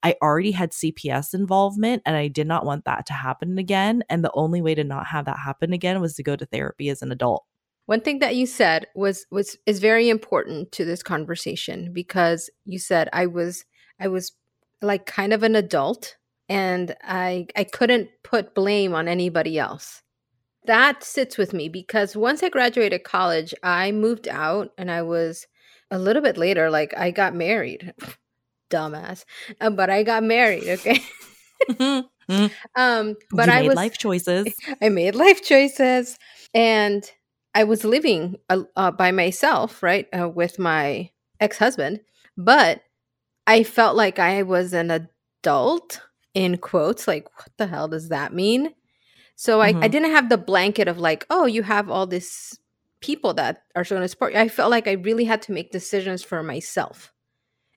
I 0.02 0.16
already 0.22 0.52
had 0.52 0.72
CPS 0.72 1.34
involvement 1.34 2.02
and 2.06 2.16
I 2.16 2.28
did 2.28 2.46
not 2.46 2.66
want 2.66 2.84
that 2.84 3.06
to 3.06 3.12
happen 3.14 3.58
again. 3.58 4.04
And 4.10 4.24
the 4.24 4.32
only 4.34 4.62
way 4.62 4.74
to 4.74 4.84
not 4.84 5.06
have 5.08 5.24
that 5.26 5.38
happen 5.38 5.72
again 5.72 6.00
was 6.00 6.14
to 6.16 6.22
go 6.22 6.36
to 6.36 6.46
therapy 6.46 6.90
as 6.90 7.02
an 7.02 7.12
adult. 7.12 7.44
One 7.86 8.00
thing 8.00 8.18
that 8.18 8.36
you 8.36 8.46
said 8.46 8.86
was 8.94 9.26
was 9.30 9.56
is 9.64 9.78
very 9.78 10.08
important 10.08 10.72
to 10.72 10.84
this 10.84 11.02
conversation 11.02 11.92
because 11.92 12.50
you 12.64 12.78
said 12.78 13.08
I 13.12 13.26
was 13.26 13.64
I 14.00 14.08
was 14.08 14.32
like 14.82 15.06
kind 15.06 15.32
of 15.32 15.42
an 15.42 15.54
adult 15.56 16.16
and 16.48 16.94
I 17.02 17.46
I 17.56 17.64
couldn't 17.64 18.10
put 18.22 18.54
blame 18.54 18.94
on 18.94 19.08
anybody 19.08 19.58
else. 19.58 20.02
That 20.66 21.04
sits 21.04 21.38
with 21.38 21.52
me 21.52 21.68
because 21.68 22.16
once 22.16 22.42
I 22.42 22.48
graduated 22.48 23.04
college, 23.04 23.54
I 23.62 23.92
moved 23.92 24.26
out 24.26 24.70
and 24.76 24.90
I 24.90 25.02
was 25.02 25.46
a 25.92 25.98
little 25.98 26.22
bit 26.22 26.36
later 26.36 26.70
like 26.70 26.92
I 26.96 27.12
got 27.12 27.34
married. 27.34 27.94
Dumbass. 28.70 29.24
Uh, 29.60 29.70
but 29.70 29.90
I 29.90 30.02
got 30.02 30.24
married, 30.24 30.66
okay? 30.68 31.00
um 32.74 33.14
but 33.30 33.48
I 33.48 33.60
made 33.60 33.68
was 33.68 33.76
life 33.76 33.98
choices. 33.98 34.52
I 34.82 34.88
made 34.88 35.14
life 35.14 35.44
choices 35.44 36.18
and 36.52 37.08
I 37.56 37.64
was 37.64 37.84
living 37.84 38.36
uh, 38.50 38.64
uh, 38.76 38.90
by 38.90 39.12
myself, 39.12 39.82
right, 39.82 40.06
uh, 40.12 40.28
with 40.28 40.58
my 40.58 41.10
ex 41.40 41.56
husband. 41.56 42.00
But 42.36 42.82
I 43.46 43.62
felt 43.62 43.96
like 43.96 44.18
I 44.18 44.42
was 44.42 44.72
an 44.74 44.90
adult, 44.90 46.00
in 46.34 46.58
quotes. 46.58 47.08
Like, 47.08 47.24
what 47.38 47.48
the 47.56 47.66
hell 47.66 47.88
does 47.88 48.10
that 48.10 48.34
mean? 48.34 48.74
So 49.36 49.60
I, 49.62 49.68
I 49.68 49.72
Mhm. 49.72 49.90
didn't 49.90 50.10
have 50.12 50.28
the 50.28 50.38
blanket 50.38 50.86
of 50.88 50.98
like, 50.98 51.26
oh, 51.30 51.46
you 51.46 51.62
have 51.62 51.90
all 51.90 52.06
these 52.06 52.58
people 53.00 53.34
that 53.34 53.62
are 53.74 53.84
going 53.84 54.02
to 54.02 54.08
support 54.08 54.32
you. 54.32 54.38
I 54.40 54.48
felt 54.48 54.70
like 54.70 54.86
I 54.88 54.92
really 54.92 55.24
had 55.24 55.42
to 55.42 55.52
make 55.52 55.70
decisions 55.70 56.22
for 56.22 56.42
myself. 56.42 57.12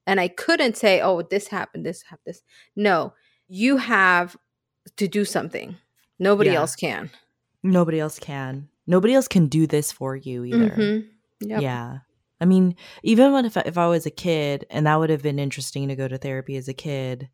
And 0.08 0.20
I 0.20 0.28
couldn't 0.30 0.76
say, 0.78 1.02
oh, 1.02 1.22
this 1.22 1.48
happened, 1.48 1.86
this 1.86 2.02
happened, 2.04 2.26
this. 2.26 2.42
No, 2.76 3.14
you 3.48 3.78
have 3.78 4.36
to 4.98 5.08
do 5.08 5.24
something. 5.26 5.78
Nobody 6.18 6.52
Yeah. 6.52 6.60
else 6.60 6.76
can. 6.76 7.12
Nobody 7.64 8.00
else 8.00 8.20
can. 8.20 8.69
Nobody 8.90 9.14
else 9.14 9.28
can 9.28 9.48
do 9.48 9.68
this 9.68 9.92
for 9.92 10.16
you 10.16 10.44
either. 10.44 10.72
Mhm. 10.72 11.06
Yep. 11.42 11.62
Yeah. 11.62 11.98
I 12.42 12.46
mean, 12.46 12.76
even 13.04 13.32
when 13.34 13.46
if 13.46 13.56
I, 13.56 13.64
if 13.66 13.78
I 13.78 13.88
was 13.88 14.06
a 14.06 14.12
kid 14.12 14.66
and 14.70 14.88
that 14.88 14.96
would 15.00 15.10
have 15.12 15.22
been 15.22 15.40
interesting 15.40 15.88
to 15.90 15.96
go 15.96 16.08
to 16.08 16.18
therapy 16.18 16.58
as 16.58 16.68
a 16.68 16.74
kid, 16.74 17.30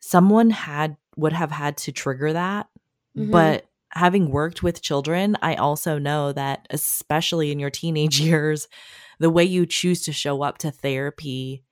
someone 0.00 0.50
had 0.50 0.96
would 1.16 1.32
have 1.32 1.50
had 1.50 1.76
to 1.78 1.92
trigger 1.92 2.32
that. 2.32 2.68
Mhm. 3.16 3.30
But 3.30 3.66
having 3.90 4.30
worked 4.30 4.62
with 4.62 4.80
children, 4.82 5.36
I 5.42 5.56
also 5.56 5.98
know 5.98 6.32
that, 6.32 6.66
especially 6.70 7.52
in 7.52 7.58
your 7.58 7.70
teenage 7.70 8.18
years, 8.40 8.68
the 9.18 9.30
way 9.30 9.44
you 9.44 9.66
choose 9.66 10.02
to 10.04 10.12
show 10.12 10.42
up 10.42 10.58
to 10.58 10.70
therapy 10.70 11.64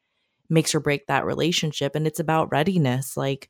makes 0.51 0.75
or 0.75 0.81
break 0.81 1.07
that 1.07 1.25
relationship. 1.25 1.95
And 1.95 2.07
it's 2.07 2.21
about 2.21 2.51
readiness. 2.53 3.17
Like, 3.17 3.49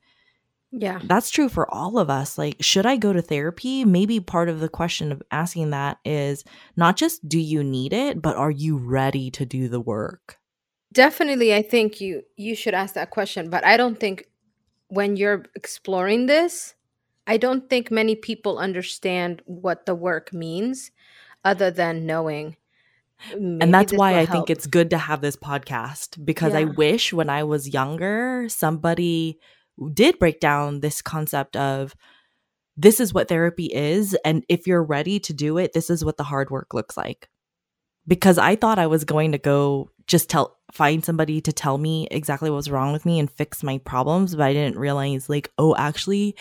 yeah. 0.72 1.00
That's 1.02 1.30
true 1.30 1.48
for 1.48 1.72
all 1.72 1.98
of 1.98 2.10
us. 2.10 2.38
Like, 2.38 2.56
should 2.60 2.86
I 2.86 2.96
go 2.96 3.12
to 3.12 3.22
therapy? 3.22 3.84
Maybe 3.84 4.20
part 4.20 4.48
of 4.48 4.60
the 4.60 4.68
question 4.68 5.10
of 5.10 5.22
asking 5.30 5.70
that 5.70 5.98
is 6.04 6.44
not 6.76 6.96
just 6.96 7.28
do 7.28 7.38
you 7.38 7.64
need 7.64 7.92
it, 7.92 8.22
but 8.22 8.36
are 8.36 8.50
you 8.50 8.76
ready 8.76 9.30
to 9.32 9.44
do 9.44 9.68
the 9.68 9.80
work? 9.80 10.38
Definitely 10.92 11.54
I 11.54 11.62
think 11.62 12.00
you 12.00 12.22
you 12.36 12.54
should 12.54 12.74
ask 12.74 12.94
that 12.94 13.10
question, 13.10 13.50
but 13.50 13.64
I 13.64 13.76
don't 13.76 13.98
think 13.98 14.26
when 14.88 15.16
you're 15.16 15.44
exploring 15.54 16.26
this, 16.26 16.74
I 17.26 17.36
don't 17.36 17.68
think 17.68 17.90
many 17.90 18.16
people 18.16 18.58
understand 18.58 19.42
what 19.46 19.86
the 19.86 19.94
work 19.94 20.32
means 20.32 20.90
other 21.44 21.70
than 21.70 22.06
knowing 22.06 22.56
and 23.34 23.72
that's 23.72 23.92
why 23.92 24.12
I 24.12 24.24
help. 24.24 24.30
think 24.30 24.50
it's 24.50 24.66
good 24.66 24.90
to 24.90 24.98
have 24.98 25.20
this 25.20 25.36
podcast 25.36 26.24
because 26.24 26.52
yeah. 26.52 26.60
I 26.60 26.64
wish 26.64 27.12
when 27.12 27.28
I 27.28 27.44
was 27.44 27.68
younger 27.68 28.46
somebody 28.48 29.38
did 29.92 30.18
break 30.18 30.40
down 30.40 30.80
this 30.80 31.00
concept 31.02 31.56
of 31.56 31.94
this 32.76 33.00
is 33.00 33.12
what 33.12 33.28
therapy 33.28 33.66
is. 33.66 34.16
And 34.24 34.44
if 34.48 34.66
you're 34.66 34.82
ready 34.82 35.18
to 35.20 35.32
do 35.32 35.58
it, 35.58 35.72
this 35.72 35.90
is 35.90 36.04
what 36.04 36.16
the 36.16 36.24
hard 36.24 36.50
work 36.50 36.72
looks 36.74 36.96
like. 36.96 37.28
Because 38.06 38.38
I 38.38 38.56
thought 38.56 38.78
I 38.78 38.86
was 38.86 39.04
going 39.04 39.32
to 39.32 39.38
go 39.38 39.90
just 40.06 40.30
tell, 40.30 40.56
find 40.72 41.04
somebody 41.04 41.40
to 41.42 41.52
tell 41.52 41.78
me 41.78 42.08
exactly 42.10 42.50
what 42.50 42.56
was 42.56 42.70
wrong 42.70 42.92
with 42.92 43.04
me 43.04 43.18
and 43.18 43.30
fix 43.30 43.62
my 43.62 43.78
problems. 43.78 44.34
But 44.34 44.44
I 44.46 44.52
didn't 44.52 44.78
realize, 44.78 45.28
like, 45.28 45.52
oh, 45.58 45.76
actually, 45.76 46.36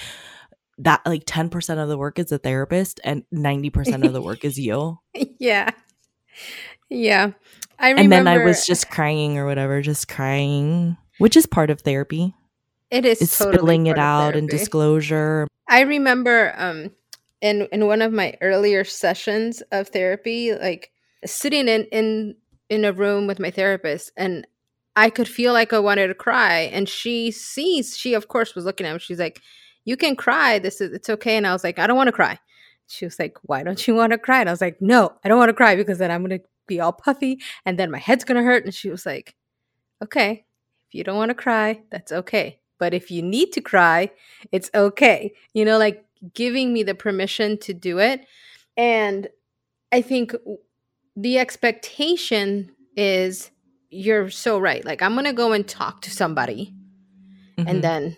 that 0.80 1.06
like 1.06 1.26
10% 1.26 1.82
of 1.84 1.90
the 1.90 1.98
work 1.98 2.18
is 2.20 2.32
a 2.32 2.38
therapist 2.38 3.00
and 3.04 3.24
90% 3.34 4.06
of 4.06 4.14
the 4.14 4.22
work 4.22 4.46
is 4.46 4.58
you. 4.58 5.00
yeah. 5.40 5.72
Yeah. 6.90 7.32
I 7.78 7.90
remember- 7.92 8.16
and 8.16 8.28
then 8.28 8.28
I 8.28 8.44
was 8.46 8.66
just 8.66 8.90
crying 8.90 9.38
or 9.38 9.46
whatever, 9.46 9.82
just 9.82 10.08
crying, 10.08 10.98
which 11.18 11.36
is 11.36 11.46
part 11.46 11.70
of 11.70 11.82
therapy. 11.82 12.34
It 12.92 13.06
is 13.06 13.22
it's 13.22 13.38
totally 13.38 13.58
spilling 13.58 13.88
it 13.88 13.98
out 13.98 14.36
and 14.36 14.50
disclosure. 14.50 15.48
I 15.68 15.82
remember 15.82 16.54
um 16.58 16.92
in 17.42 17.68
in 17.72 17.88
one 17.88 18.02
of 18.02 18.12
my 18.12 18.36
earlier 18.42 18.84
sessions 18.84 19.62
of 19.72 19.90
therapy, 19.90 20.54
like 20.54 20.92
sitting 21.26 21.68
in 21.68 21.84
in 21.92 22.36
in 22.70 22.86
a 22.86 22.94
room 22.94 23.28
with 23.28 23.40
my 23.40 23.52
therapist 23.52 24.12
and 24.18 24.46
I 24.96 25.10
could 25.10 25.28
feel 25.28 25.54
like 25.54 25.72
I 25.72 25.80
wanted 25.80 26.08
to 26.08 26.14
cry 26.14 26.70
and 26.74 26.88
she 26.88 27.32
sees 27.32 27.98
she 27.98 28.14
of 28.14 28.28
course 28.28 28.56
was 28.56 28.66
looking 28.66 28.88
at 28.88 28.94
me. 28.94 29.00
She's 29.00 29.20
like, 29.20 29.42
You 29.86 29.96
can 29.96 30.16
cry. 30.16 30.60
This 30.60 30.82
is 30.82 30.92
it's 30.92 31.10
okay. 31.10 31.38
And 31.38 31.48
I 31.48 31.54
was 31.54 31.64
like, 31.64 31.80
I 31.80 31.88
don't 31.88 31.98
want 31.98 32.08
to 32.08 32.14
cry. 32.14 32.40
She 32.88 33.06
was 33.06 33.20
like, 33.20 33.38
Why 33.44 33.64
don't 33.64 33.88
you 33.88 33.96
want 33.96 34.12
to 34.12 34.18
cry? 34.18 34.40
And 34.40 34.50
I 34.50 34.54
was 34.54 34.62
like, 34.62 34.82
No, 34.82 35.14
I 35.24 35.30
don't 35.30 35.38
want 35.38 35.50
to 35.50 35.54
cry 35.54 35.76
because 35.76 36.00
then 36.00 36.12
I'm 36.12 36.24
gonna 36.24 36.40
be 36.68 36.80
all 36.80 36.94
puffy 36.94 37.40
and 37.66 37.78
then 37.78 37.92
my 37.92 38.00
head's 38.00 38.24
gonna 38.24 38.44
hurt. 38.44 38.66
And 38.66 38.74
she 38.74 38.90
was 38.90 39.06
like, 39.06 39.36
Okay, 40.04 40.46
if 40.88 40.96
you 40.96 41.04
don't 41.04 41.18
want 41.18 41.30
to 41.30 41.36
cry, 41.36 41.82
that's 41.92 42.12
okay. 42.12 42.59
But 42.80 42.94
if 42.94 43.12
you 43.12 43.22
need 43.22 43.52
to 43.54 43.62
cry, 43.62 44.10
it's 44.52 44.72
okay. 44.74 45.34
You 45.54 45.66
know, 45.66 45.78
like 45.78 46.06
giving 46.34 46.74
me 46.74 46.84
the 46.84 46.96
permission 46.96 47.58
to 47.60 47.74
do 47.74 48.00
it. 48.00 48.26
And 48.76 49.28
I 49.92 50.02
think 50.02 50.34
the 51.16 51.38
expectation 51.38 52.72
is 52.96 53.52
you're 53.90 54.30
so 54.30 54.60
right. 54.60 54.84
Like, 54.86 55.02
I'm 55.02 55.14
going 55.14 55.26
to 55.26 55.34
go 55.34 55.52
and 55.52 55.68
talk 55.68 56.02
to 56.04 56.12
somebody, 56.12 56.74
mm-hmm. 57.58 57.68
and 57.68 57.84
then 57.84 58.18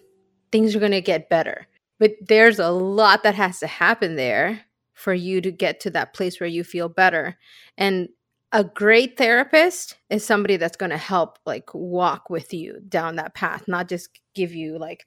things 0.51 0.75
are 0.75 0.79
going 0.79 0.91
to 0.91 1.01
get 1.01 1.29
better. 1.29 1.67
But 1.99 2.13
there's 2.21 2.59
a 2.59 2.69
lot 2.69 3.23
that 3.23 3.35
has 3.35 3.59
to 3.59 3.67
happen 3.67 4.15
there 4.15 4.61
for 4.93 5.13
you 5.13 5.41
to 5.41 5.51
get 5.51 5.79
to 5.81 5.89
that 5.91 6.13
place 6.13 6.39
where 6.39 6.49
you 6.49 6.63
feel 6.63 6.89
better. 6.89 7.37
And 7.77 8.09
a 8.51 8.63
great 8.63 9.17
therapist 9.17 9.97
is 10.09 10.25
somebody 10.25 10.57
that's 10.57 10.77
going 10.77 10.89
to 10.89 10.97
help 10.97 11.39
like 11.45 11.73
walk 11.73 12.29
with 12.29 12.53
you 12.53 12.79
down 12.87 13.15
that 13.15 13.33
path 13.33 13.67
not 13.67 13.87
just 13.87 14.19
give 14.33 14.53
you 14.53 14.77
like 14.77 15.05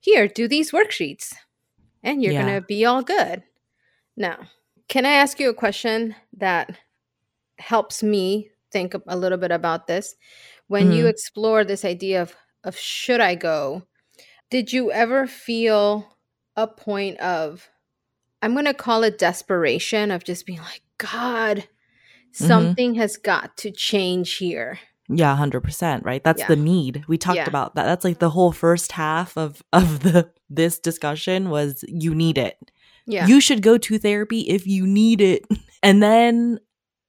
here 0.00 0.28
do 0.28 0.46
these 0.46 0.70
worksheets 0.70 1.34
and 2.02 2.22
you're 2.22 2.32
yeah. 2.32 2.42
going 2.42 2.54
to 2.54 2.66
be 2.66 2.84
all 2.84 3.02
good 3.02 3.42
now 4.16 4.38
can 4.88 5.06
i 5.06 5.10
ask 5.10 5.40
you 5.40 5.48
a 5.50 5.54
question 5.54 6.14
that 6.36 6.78
helps 7.58 8.02
me 8.02 8.50
think 8.70 8.94
a 9.06 9.16
little 9.16 9.38
bit 9.38 9.50
about 9.50 9.86
this 9.86 10.14
when 10.68 10.84
mm-hmm. 10.84 10.98
you 10.98 11.06
explore 11.06 11.64
this 11.64 11.84
idea 11.84 12.22
of 12.22 12.34
of 12.64 12.76
should 12.76 13.20
i 13.20 13.34
go 13.34 13.82
did 14.50 14.72
you 14.72 14.90
ever 14.92 15.26
feel 15.26 16.16
a 16.56 16.66
point 16.66 17.18
of 17.18 17.68
i'm 18.42 18.52
going 18.52 18.64
to 18.64 18.74
call 18.74 19.02
it 19.02 19.18
desperation 19.18 20.10
of 20.10 20.24
just 20.24 20.46
being 20.46 20.60
like 20.60 20.82
god. 20.98 21.68
Something 22.34 22.92
mm-hmm. 22.92 23.00
has 23.00 23.16
got 23.16 23.56
to 23.58 23.70
change 23.70 24.34
here. 24.34 24.78
Yeah 25.08 25.36
100% 25.36 26.04
right? 26.04 26.24
That's 26.24 26.40
yeah. 26.40 26.48
the 26.48 26.56
need. 26.56 27.04
We 27.06 27.18
talked 27.18 27.36
yeah. 27.36 27.48
about 27.48 27.74
that. 27.74 27.84
That's 27.84 28.04
like 28.04 28.18
the 28.18 28.30
whole 28.30 28.52
first 28.52 28.92
half 28.92 29.36
of 29.36 29.62
of 29.72 30.00
the 30.00 30.30
this 30.48 30.78
discussion 30.78 31.50
was 31.50 31.84
you 31.88 32.14
need 32.14 32.38
it. 32.38 32.56
Yeah. 33.06 33.26
You 33.26 33.40
should 33.40 33.62
go 33.62 33.76
to 33.78 33.98
therapy 33.98 34.40
if 34.40 34.66
you 34.66 34.86
need 34.86 35.20
it. 35.20 35.44
And 35.82 36.02
then 36.02 36.60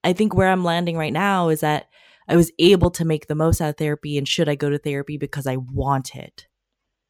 i 0.04 0.12
think 0.12 0.36
where 0.36 0.50
i'm 0.50 0.66
landing 0.66 0.98
right 0.98 1.14
now 1.14 1.48
is 1.48 1.62
that 1.62 1.88
i 2.28 2.36
was 2.36 2.52
able 2.60 2.92
to 2.92 3.06
make 3.06 3.28
the 3.28 3.34
most 3.34 3.62
out 3.62 3.70
of 3.70 3.78
therapy 3.78 4.18
and 4.18 4.28
should 4.28 4.50
i 4.50 4.56
go 4.56 4.70
to 4.70 4.78
therapy 4.78 5.18
because 5.18 5.48
i 5.48 5.56
want 5.56 6.14
it 6.14 6.46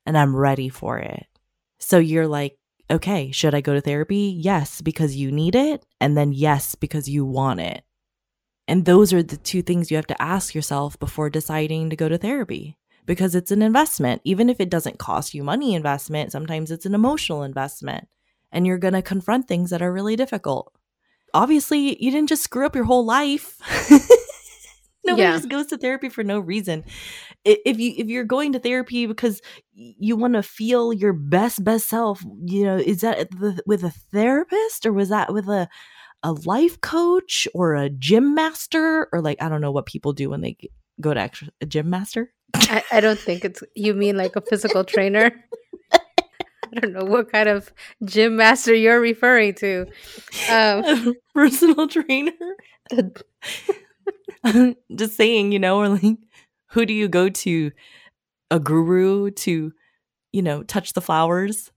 and 0.05 0.15
i'm 0.15 0.35
ready 0.35 0.69
for 0.69 0.99
it. 0.99 1.25
So 1.79 1.97
you're 1.97 2.27
like 2.27 2.59
okay 2.91 3.31
should 3.31 3.55
i 3.55 3.61
go 3.61 3.73
to 3.73 3.81
therapy? 3.81 4.35
Yes 4.37 4.79
because 4.81 5.15
you 5.15 5.31
need 5.31 5.55
it 5.55 5.87
and 5.99 6.15
then 6.15 6.33
yes 6.33 6.75
because 6.75 7.09
you 7.09 7.25
want 7.25 7.61
it 7.61 7.83
and 8.67 8.85
those 8.85 9.13
are 9.13 9.23
the 9.23 9.37
two 9.37 9.61
things 9.61 9.91
you 9.91 9.97
have 9.97 10.07
to 10.07 10.21
ask 10.21 10.55
yourself 10.55 10.97
before 10.99 11.29
deciding 11.29 11.89
to 11.89 11.95
go 11.95 12.09
to 12.09 12.17
therapy 12.17 12.77
because 13.05 13.35
it's 13.35 13.51
an 13.51 13.61
investment. 13.61 14.21
Even 14.23 14.49
if 14.49 14.59
it 14.59 14.69
doesn't 14.69 14.99
cost 14.99 15.33
you 15.33 15.43
money 15.43 15.75
investment, 15.75 16.31
sometimes 16.31 16.71
it's 16.71 16.85
an 16.85 16.95
emotional 16.95 17.43
investment 17.43 18.07
and 18.51 18.65
you're 18.65 18.77
going 18.77 18.93
to 18.93 19.01
confront 19.01 19.47
things 19.47 19.69
that 19.69 19.81
are 19.81 19.93
really 19.93 20.15
difficult. 20.15 20.73
Obviously, 21.33 22.01
you 22.03 22.11
didn't 22.11 22.29
just 22.29 22.43
screw 22.43 22.65
up 22.65 22.75
your 22.75 22.85
whole 22.85 23.05
life. 23.05 23.59
Nobody 25.05 25.21
yeah. 25.21 25.33
just 25.33 25.49
goes 25.49 25.67
to 25.67 25.77
therapy 25.77 26.09
for 26.09 26.23
no 26.23 26.39
reason. 26.39 26.83
If 27.43 27.79
you 27.79 27.93
if 27.95 28.07
you're 28.07 28.23
going 28.23 28.53
to 28.53 28.59
therapy 28.59 29.05
because 29.05 29.39
you 29.73 30.15
want 30.15 30.33
to 30.33 30.41
feel 30.41 30.91
your 30.91 31.13
best 31.13 31.63
best 31.63 31.87
self, 31.87 32.23
you 32.45 32.63
know, 32.63 32.77
is 32.77 33.01
that 33.01 33.27
with 33.67 33.83
a 33.83 33.91
therapist 33.91 34.85
or 34.85 34.93
was 34.93 35.09
that 35.09 35.31
with 35.31 35.47
a 35.47 35.69
a 36.25 36.31
life 36.31 36.81
coach 36.81 37.47
or 37.53 37.75
a 37.75 37.87
gym 37.87 38.33
master 38.33 39.07
or 39.13 39.21
like 39.21 39.39
I 39.41 39.47
don't 39.47 39.61
know 39.61 39.71
what 39.71 39.85
people 39.85 40.11
do 40.11 40.31
when 40.31 40.41
they 40.41 40.57
go 40.99 41.13
to 41.13 41.19
extra, 41.19 41.49
a 41.61 41.67
gym 41.67 41.87
master. 41.91 42.33
I, 42.55 42.83
I 42.91 42.99
don't 42.99 43.19
think 43.19 43.45
it's 43.45 43.61
you 43.75 43.93
mean 43.93 44.17
like 44.17 44.35
a 44.35 44.41
physical 44.41 44.83
trainer. 44.83 45.31
I 45.93 46.79
don't 46.79 46.93
know 46.93 47.05
what 47.05 47.31
kind 47.31 47.47
of 47.47 47.71
gym 48.03 48.37
master 48.37 48.73
you're 48.73 48.99
referring 48.99 49.53
to. 49.55 49.85
Um, 50.49 51.13
personal 51.35 51.87
trainer. 51.87 52.31
Just 54.95 55.15
saying, 55.15 55.51
you 55.51 55.59
know, 55.59 55.77
or 55.77 55.89
like, 55.89 56.17
who 56.71 56.87
do 56.87 56.93
you 56.93 57.07
go 57.07 57.29
to? 57.29 57.71
A 58.51 58.59
guru 58.59 59.31
to, 59.31 59.73
you 60.31 60.41
know, 60.41 60.63
touch 60.63 60.93
the 60.93 61.01
flowers? 61.01 61.71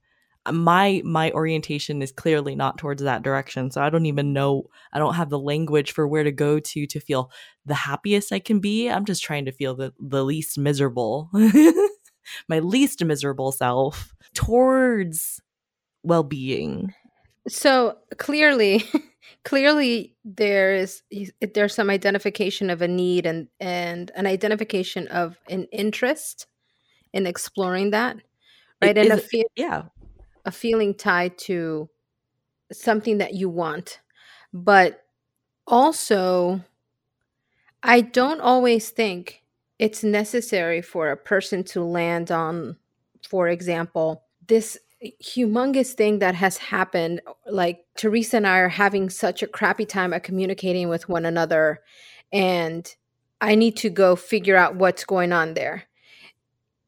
My 0.53 1.03
my 1.05 1.31
orientation 1.33 2.03
is 2.03 2.13
clearly 2.13 2.55
not 2.55 2.79
towards 2.79 3.03
that 3.03 3.23
direction. 3.23 3.71
So 3.71 3.83
i 3.83 3.91
don't 3.91 4.07
even 4.07 4.33
know 4.33 4.65
i 4.93 4.99
don't 4.99 5.15
have 5.15 5.31
the 5.31 5.39
language 5.39 5.93
for 5.93 6.07
where 6.07 6.25
to 6.25 6.33
go 6.33 6.59
to 6.59 6.87
to 6.87 7.01
feel 7.01 7.31
the 7.67 7.75
happiest 7.75 8.33
i 8.33 8.39
can 8.39 8.61
be. 8.61 8.89
I'm 8.89 9.05
just 9.05 9.23
trying 9.23 9.45
to 9.47 9.53
feel 9.53 9.75
the, 9.75 9.93
the 9.99 10.25
least 10.25 10.59
miserable 10.59 11.31
my 12.49 12.59
least 12.59 13.05
miserable 13.05 13.53
self 13.53 14.15
towards 14.35 15.41
well-being. 16.03 16.95
So 17.49 17.99
clearly 18.19 18.85
clearly 19.45 20.17
there 20.25 20.75
is 20.75 21.03
there's 21.55 21.75
some 21.75 21.91
identification 21.91 22.71
of 22.71 22.83
a 22.83 22.89
need 22.89 23.27
and 23.27 23.49
and 23.61 24.11
an 24.15 24.27
identification 24.27 25.09
of 25.09 25.39
an 25.49 25.65
interest 25.73 26.47
in 27.13 27.27
exploring 27.27 27.91
that 27.91 28.17
right? 28.83 28.97
It, 28.97 29.11
and 29.11 29.19
a 29.19 29.19
fe- 29.19 29.45
yeah 29.57 29.85
a 30.49 30.51
feeling 30.51 30.95
tied 30.95 31.37
to 31.37 31.91
something 32.73 33.19
that 33.19 33.35
you 33.35 33.51
want. 33.51 34.01
But 34.55 35.05
also, 35.67 36.65
I 37.83 38.01
don't 38.01 38.41
always 38.41 38.89
think 38.89 39.43
it's 39.79 40.03
necessary 40.03 40.81
for 40.81 41.11
a 41.11 41.19
person 41.19 41.65
to 41.65 41.85
land 41.85 42.33
on, 42.33 42.79
for 43.29 43.47
example, 43.49 44.25
this 44.47 44.79
humongous 45.23 45.93
thing 45.93 46.19
that 46.21 46.35
has 46.35 46.57
happened. 46.57 47.21
Like 47.47 47.85
Teresa 47.99 48.39
and 48.39 48.47
I 48.47 48.57
are 48.59 48.71
having 48.71 49.11
such 49.11 49.43
a 49.43 49.47
crappy 49.47 49.85
time 49.85 50.15
at 50.15 50.25
communicating 50.25 50.89
with 50.89 51.11
one 51.11 51.27
another, 51.27 51.81
and 52.33 52.91
I 53.43 53.55
need 53.55 53.77
to 53.77 53.91
go 53.91 54.17
figure 54.17 54.57
out 54.57 54.77
what's 54.77 55.05
going 55.05 55.33
on 55.33 55.53
there. 55.53 55.85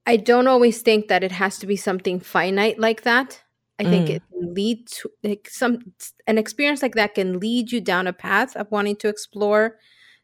I 0.07 0.17
don't 0.17 0.49
always 0.49 0.81
think 0.81 1.09
that 1.09 1.23
it 1.23 1.33
has 1.33 1.59
to 1.59 1.67
be 1.67 1.77
something 1.77 2.21
finite 2.21 2.79
like 2.79 3.03
that. 3.03 3.43
I 3.81 3.85
think 3.85 4.09
Mm. 4.09 4.17
it 4.17 4.23
can 4.31 4.55
lead 4.55 4.87
to 4.89 5.11
like 5.25 5.49
some 5.51 5.81
an 6.27 6.39
experience 6.39 6.83
like 6.83 6.95
that 6.97 7.15
can 7.15 7.41
lead 7.41 7.73
you 7.73 7.81
down 7.81 8.07
a 8.07 8.13
path 8.13 8.57
of 8.57 8.71
wanting 8.71 8.97
to 8.99 9.09
explore 9.09 9.79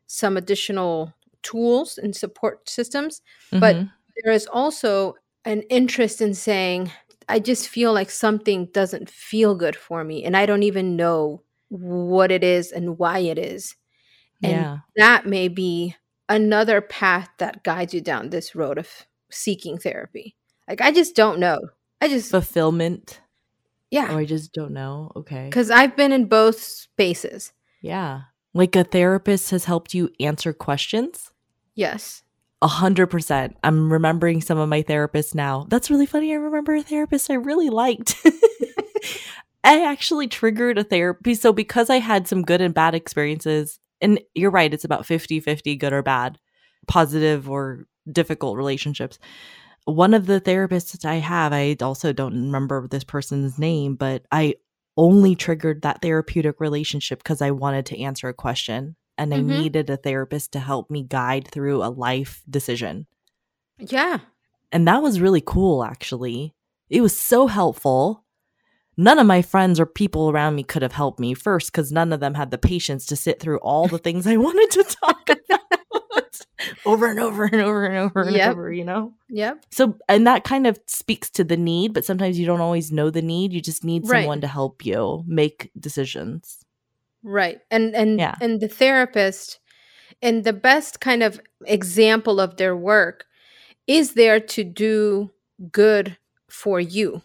some 0.08 0.36
additional 0.36 1.14
tools 1.42 1.98
and 1.98 2.14
support 2.16 2.68
systems. 2.68 3.22
But 3.52 3.76
Mhm. 3.76 3.90
there 4.22 4.32
is 4.34 4.46
also 4.46 5.14
an 5.44 5.62
interest 5.70 6.20
in 6.20 6.34
saying, 6.34 6.90
I 7.28 7.38
just 7.40 7.68
feel 7.68 7.92
like 7.94 8.10
something 8.10 8.66
doesn't 8.72 9.10
feel 9.10 9.54
good 9.56 9.76
for 9.76 10.04
me, 10.04 10.24
and 10.24 10.36
I 10.36 10.46
don't 10.46 10.62
even 10.64 10.96
know 10.96 11.42
what 11.70 12.30
it 12.32 12.44
is 12.44 12.72
and 12.72 12.98
why 12.98 13.20
it 13.20 13.38
is. 13.38 13.74
And 14.42 14.52
yeah. 14.52 14.78
that 14.96 15.26
may 15.26 15.48
be 15.48 15.96
another 16.28 16.80
path 16.82 17.28
that 17.38 17.64
guides 17.64 17.94
you 17.94 18.00
down 18.02 18.30
this 18.30 18.54
road 18.54 18.78
of 18.78 18.88
seeking 19.30 19.78
therapy. 19.78 20.36
Like, 20.68 20.80
I 20.80 20.92
just 20.92 21.16
don't 21.16 21.38
know. 21.40 21.58
I 22.00 22.08
just, 22.08 22.30
Fulfillment. 22.30 23.20
Yeah, 23.90 24.14
Or 24.14 24.18
I 24.18 24.24
just 24.24 24.52
don't 24.52 24.72
know. 24.72 25.12
Okay. 25.16 25.46
because 25.46 25.70
I've 25.70 25.96
been 25.96 26.12
in 26.12 26.26
both 26.26 26.60
spaces. 26.60 27.52
Yeah. 27.82 28.22
Like 28.54 28.74
a 28.74 28.84
therapist 28.84 29.50
has 29.50 29.64
helped 29.66 29.94
you 29.94 30.10
answer 30.18 30.52
questions. 30.52 31.30
Yes. 31.74 32.22
A 32.62 32.68
hundred 32.68 33.08
percent. 33.08 33.56
I'm 33.62 33.92
remembering 33.92 34.40
some 34.40 34.58
of 34.58 34.68
my 34.68 34.82
therapists 34.82 35.34
now. 35.34 35.66
That's 35.68 35.90
really 35.90 36.06
funny. 36.06 36.32
I 36.32 36.36
remember 36.36 36.74
a 36.74 36.82
therapist 36.82 37.30
I 37.30 37.34
really 37.34 37.68
liked. 37.68 38.16
I 39.64 39.82
actually 39.84 40.28
triggered 40.28 40.78
a 40.78 40.84
therapy. 40.84 41.34
So 41.34 41.52
because 41.52 41.90
I 41.90 41.98
had 41.98 42.26
some 42.26 42.42
good 42.42 42.60
and 42.60 42.72
bad 42.72 42.94
experiences, 42.94 43.78
and 44.00 44.20
you're 44.34 44.50
right, 44.50 44.72
it's 44.72 44.84
about 44.84 45.04
50 45.06 45.40
50 45.40 45.76
good 45.76 45.92
or 45.92 46.02
bad, 46.02 46.38
positive 46.86 47.50
or 47.50 47.86
difficult 48.10 48.56
relationships. 48.56 49.18
One 49.86 50.14
of 50.14 50.26
the 50.26 50.40
therapists 50.40 50.92
that 50.92 51.04
I 51.04 51.14
have, 51.14 51.52
I 51.52 51.76
also 51.80 52.12
don't 52.12 52.34
remember 52.34 52.86
this 52.86 53.04
person's 53.04 53.58
name, 53.58 53.94
but 53.94 54.24
I 54.30 54.56
only 54.96 55.34
triggered 55.34 55.82
that 55.82 56.02
therapeutic 56.02 56.60
relationship 56.60 57.20
because 57.20 57.40
I 57.40 57.50
wanted 57.52 57.86
to 57.86 58.00
answer 58.00 58.28
a 58.28 58.34
question 58.34 58.96
and 59.18 59.32
I 59.32 59.38
Mhm. 59.38 59.46
needed 59.46 59.88
a 59.90 59.96
therapist 59.96 60.52
to 60.52 60.58
help 60.58 60.90
me 60.90 61.02
guide 61.02 61.48
through 61.48 61.82
a 61.82 61.88
life 61.88 62.42
decision. 62.50 63.06
Yeah. 63.78 64.18
And 64.72 64.86
that 64.88 65.02
was 65.02 65.20
really 65.20 65.42
cool, 65.44 65.84
actually. 65.84 66.54
It 66.90 67.00
was 67.00 67.16
so 67.16 67.46
helpful. 67.46 68.24
None 68.96 69.18
of 69.18 69.26
my 69.26 69.42
friends 69.42 69.78
or 69.78 69.86
people 69.86 70.30
around 70.30 70.54
me 70.56 70.62
could 70.64 70.82
have 70.82 70.92
helped 70.92 71.20
me 71.20 71.34
first 71.34 71.70
because 71.70 71.92
none 71.92 72.12
of 72.12 72.20
them 72.20 72.34
had 72.34 72.50
the 72.50 72.58
patience 72.58 73.06
to 73.06 73.16
sit 73.16 73.38
through 73.38 73.58
all 73.58 73.86
the 73.88 73.98
things 73.98 74.26
I 74.26 74.36
wanted 74.38 74.70
to 74.72 74.82
talk 74.84 75.28
about 75.30 75.60
over 76.86 77.06
and 77.06 77.18
over 77.20 77.44
and 77.44 77.60
over 77.60 77.84
and 77.86 77.96
over 77.96 78.22
and 78.22 78.36
Yep. 78.36 78.50
over, 78.52 78.72
you 78.72 78.84
know? 78.84 79.12
Yep. 79.28 79.64
So, 79.70 79.96
and 80.08 80.26
that 80.26 80.44
kind 80.44 80.66
of 80.66 80.78
speaks 80.86 81.30
to 81.30 81.44
the 81.44 81.56
need, 81.56 81.92
but 81.92 82.04
sometimes 82.04 82.38
you 82.38 82.46
don't 82.46 82.60
always 82.60 82.90
know 82.92 83.10
the 83.10 83.22
need. 83.22 83.52
You 83.52 83.60
just 83.60 83.84
need 83.84 84.08
Right. 84.08 84.22
someone 84.22 84.40
to 84.42 84.46
help 84.48 84.84
you 84.84 85.24
make 85.26 85.70
decisions. 85.78 86.58
Right. 87.22 87.60
And 87.70 87.94
and 87.94 88.18
Yeah. 88.18 88.34
and 88.40 88.60
the 88.60 88.68
therapist 88.68 89.58
and 90.22 90.44
the 90.44 90.52
best 90.52 91.00
kind 91.00 91.22
of 91.22 91.40
example 91.66 92.40
of 92.40 92.56
their 92.56 92.76
work 92.76 93.26
is 93.86 94.14
there 94.14 94.40
to 94.40 94.64
do 94.64 95.30
good 95.72 96.16
for 96.48 96.80
you. 96.80 97.22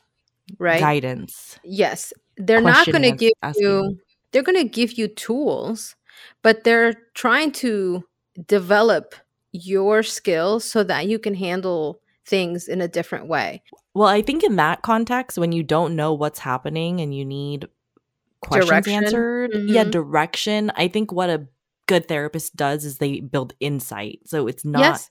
Right? 0.60 0.80
Guidance. 0.80 1.60
Yes. 1.64 2.14
They're 2.38 2.62
not 2.62 2.88
going 2.88 3.04
to 3.04 3.12
give 3.12 3.34
asking. 3.44 3.64
you 3.64 4.00
they're 4.32 4.44
going 4.44 4.58
to 4.58 4.64
give 4.68 4.94
you 4.94 5.08
tools, 5.08 5.96
but 6.42 6.64
they're 6.64 6.94
trying 7.14 7.52
to 7.52 8.04
develop 8.48 9.14
your 9.52 10.04
skills 10.04 10.64
so 10.64 10.84
that 10.84 11.08
you 11.08 11.20
can 11.20 11.34
handle 11.36 12.00
things 12.26 12.68
in 12.68 12.82
a 12.82 12.88
different 12.88 13.28
way. 13.28 13.64
Well, 13.94 14.08
I 14.08 14.22
think 14.22 14.44
in 14.44 14.56
that 14.58 14.82
context, 14.84 15.38
when 15.38 15.52
you 15.52 15.64
don't 15.64 15.96
know 15.96 16.14
what's 16.14 16.40
happening 16.40 17.02
and 17.02 17.14
you 17.16 17.26
need 17.26 17.68
questions 18.42 18.70
Direction. 18.70 18.94
answered, 19.04 19.52
yeah, 19.66 19.84
Mhm. 19.84 19.92
direction. 19.92 20.72
I 20.76 20.88
think 20.88 21.12
what 21.12 21.30
a 21.30 21.48
good 21.88 22.08
therapist 22.08 22.56
does 22.56 22.86
is 22.86 22.98
they 22.98 23.20
build 23.20 23.54
insight. 23.60 24.20
So 24.26 24.48
it's 24.48 24.64
not 24.64 24.80
yes. 24.82 25.10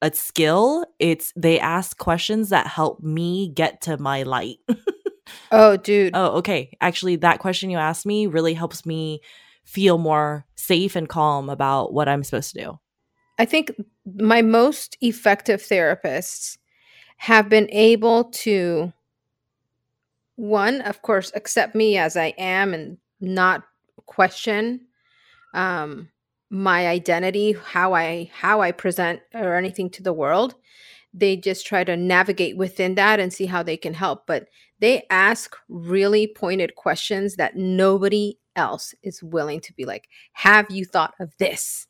a 0.00 0.12
skill, 0.14 0.86
it's 0.98 1.32
they 1.36 1.60
ask 1.60 1.98
questions 1.98 2.48
that 2.48 2.66
help 2.66 3.02
me 3.02 3.48
get 3.50 3.82
to 3.82 3.98
my 3.98 4.22
light. 4.22 4.58
Oh, 5.50 5.76
dude. 5.76 6.12
oh, 6.14 6.38
okay. 6.38 6.76
Actually, 6.80 7.16
that 7.16 7.38
question 7.38 7.70
you 7.70 7.78
asked 7.78 8.04
me 8.04 8.26
really 8.26 8.52
helps 8.54 8.84
me 8.84 9.20
feel 9.64 9.96
more 9.96 10.44
safe 10.56 10.94
and 10.96 11.08
calm 11.08 11.48
about 11.48 11.92
what 11.94 12.08
I'm 12.08 12.22
supposed 12.24 12.52
to 12.54 12.60
do. 12.64 12.78
I 13.38 13.44
think 13.44 13.72
my 14.04 14.42
most 14.42 14.96
effective 15.00 15.60
therapists 15.62 16.58
have 17.18 17.48
been 17.48 17.68
able 17.70 18.24
to 18.24 18.92
one, 20.36 20.80
of 20.82 21.02
course, 21.02 21.30
accept 21.34 21.74
me 21.74 21.96
as 21.98 22.16
I 22.16 22.34
am 22.38 22.74
and 22.74 22.98
not 23.20 23.64
question 24.06 24.80
um 25.54 26.08
my 26.50 26.88
identity, 26.88 27.52
how 27.52 27.94
I 27.94 28.30
how 28.34 28.60
I 28.60 28.72
present 28.72 29.20
or 29.34 29.56
anything 29.56 29.90
to 29.90 30.02
the 30.02 30.12
world. 30.12 30.54
They 31.14 31.36
just 31.36 31.66
try 31.66 31.84
to 31.84 31.96
navigate 31.96 32.56
within 32.56 32.94
that 32.96 33.20
and 33.20 33.32
see 33.32 33.46
how 33.46 33.62
they 33.62 33.76
can 33.76 33.94
help, 33.94 34.26
but 34.26 34.48
they 34.80 35.04
ask 35.10 35.56
really 35.68 36.26
pointed 36.26 36.74
questions 36.76 37.36
that 37.36 37.56
nobody 37.56 38.38
else 38.56 38.94
is 39.02 39.22
willing 39.22 39.60
to 39.62 39.72
be 39.74 39.84
like, 39.86 40.08
"Have 40.34 40.70
you 40.70 40.84
thought 40.84 41.14
of 41.20 41.36
this?" 41.38 41.86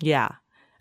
Yeah. 0.00 0.30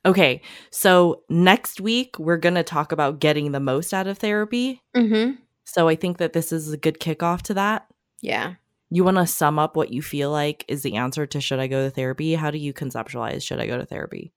Okay. 0.05 0.41
So 0.71 1.23
next 1.29 1.81
week, 1.81 2.17
we're 2.19 2.37
going 2.37 2.55
to 2.55 2.63
talk 2.63 2.91
about 2.91 3.19
getting 3.19 3.51
the 3.51 3.59
most 3.59 3.93
out 3.93 4.07
of 4.07 4.17
therapy. 4.17 4.81
Mhm. 4.95 5.37
So 5.65 5.87
I 5.87 5.95
think 5.95 6.17
that 6.17 6.33
this 6.33 6.51
is 6.51 6.71
a 6.71 6.77
good 6.77 6.99
kickoff 6.99 7.41
to 7.43 7.53
that. 7.55 7.87
Yeah. 8.21 8.55
You 8.89 9.03
want 9.03 9.17
to 9.17 9.27
sum 9.27 9.59
up 9.59 9.75
what 9.75 9.91
you 9.93 10.01
feel 10.01 10.31
like 10.31 10.65
is 10.67 10.81
the 10.81 10.95
answer 10.95 11.25
to 11.27 11.39
should 11.41 11.59
I 11.59 11.67
go 11.67 11.83
to 11.85 11.91
therapy? 11.91 12.33
How 12.35 12.49
do 12.49 12.57
you 12.57 12.73
conceptualize 12.73 13.43
should 13.43 13.59
I 13.59 13.67
go 13.67 13.77
to 13.77 13.85
therapy? 13.85 14.31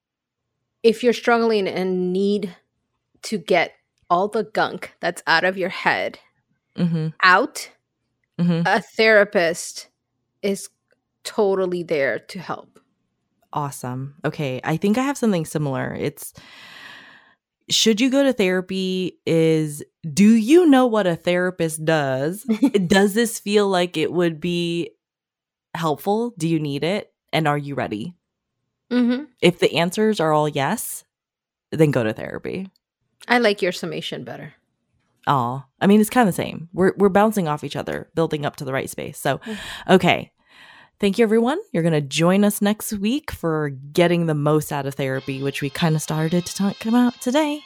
if 0.83 1.05
you're 1.05 1.13
struggling 1.13 1.69
and 1.69 2.13
need 2.13 2.57
to 3.23 3.39
get 3.39 3.73
all 4.11 4.27
the 4.27 4.43
gunk 4.43 4.93
that's 4.99 5.23
out 5.29 5.45
of 5.45 5.57
your 5.57 5.69
head 5.69 6.19
Mm-hmm. 6.77 7.09
out, 7.23 7.71
Mm-hmm. 8.41 8.67
a 8.67 8.81
therapist 8.81 9.89
is 10.43 10.69
totally 11.23 11.85
there 11.85 12.19
to 12.19 12.39
help. 12.41 12.72
Awesome. 13.53 14.15
Okay. 14.25 14.61
I 14.65 14.77
think 14.77 14.99
I 14.99 15.03
have 15.03 15.19
something 15.19 15.45
similar. 15.45 15.95
It's 15.95 16.33
should 17.71 18.01
you 18.01 18.11
go 18.11 18.23
to 18.23 18.33
therapy 18.33 19.19
is 19.27 19.83
do 20.13 20.35
you 20.35 20.67
know 20.67 20.87
what 20.87 21.07
a 21.07 21.17
therapist 21.17 21.85
does? 21.85 22.43
does 22.87 23.15
this 23.15 23.39
feel 23.39 23.69
like 23.69 23.97
it 23.97 24.13
would 24.13 24.41
be 24.41 24.91
helpful? 25.75 26.35
Do 26.39 26.49
you 26.49 26.59
need 26.59 26.85
it? 26.85 27.13
And 27.33 27.47
are 27.49 27.59
you 27.59 27.75
ready? 27.75 28.15
hmm 28.91 29.25
If 29.41 29.59
the 29.59 29.77
answers 29.77 30.21
are 30.21 30.33
all 30.33 30.49
yes, 30.49 31.05
then 31.71 31.91
go 31.91 32.03
to 32.05 32.13
therapy. 32.13 32.69
I 33.29 33.39
like 33.39 33.63
your 33.63 33.73
summation 33.73 34.25
better. 34.25 34.55
Oh, 35.27 35.63
I 35.81 35.87
mean, 35.87 36.01
it's 36.01 36.11
kind 36.11 36.29
of 36.29 36.35
the 36.35 36.43
same. 36.43 36.69
We're 36.73 36.93
we're 36.99 37.09
bouncing 37.09 37.47
off 37.47 37.63
each 37.65 37.77
other, 37.77 38.11
building 38.15 38.45
up 38.45 38.57
to 38.57 38.65
the 38.65 38.73
right 38.73 38.91
space. 38.91 39.19
So, 39.19 39.39
Mm. 39.39 39.59
okay. 39.91 40.33
Thank 41.03 41.19
you, 41.19 41.25
everyone. 41.25 41.59
You're 41.73 41.83
going 41.83 41.95
to 41.95 42.01
join 42.01 42.45
us 42.45 42.63
next 42.63 42.93
week 42.93 43.33
for 43.33 43.71
getting 43.71 44.27
the 44.27 44.37
most 44.37 44.71
out 44.71 44.87
of 44.87 44.95
therapy, 44.95 45.43
which 45.43 45.61
we 45.61 45.69
kind 45.69 45.97
of 45.97 46.01
started 46.01 46.47
to 46.47 46.55
talk 46.55 46.87
about 46.87 47.21
today. 47.21 47.61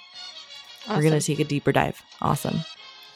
We're 0.88 1.02
going 1.02 1.12
to 1.12 1.20
take 1.20 1.38
a 1.40 1.44
deeper 1.44 1.70
dive. 1.70 2.02
Awesome. 2.22 2.60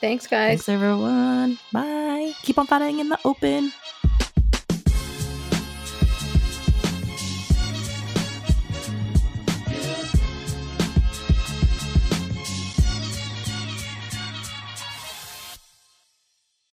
Thanks, 0.02 0.26
guys. 0.26 0.48
Thanks, 0.48 0.68
everyone. 0.68 1.58
Bye. 1.72 2.34
Keep 2.42 2.58
on 2.58 2.66
fighting 2.66 2.98
in 2.98 3.08
the 3.08 3.18
open. 3.24 3.72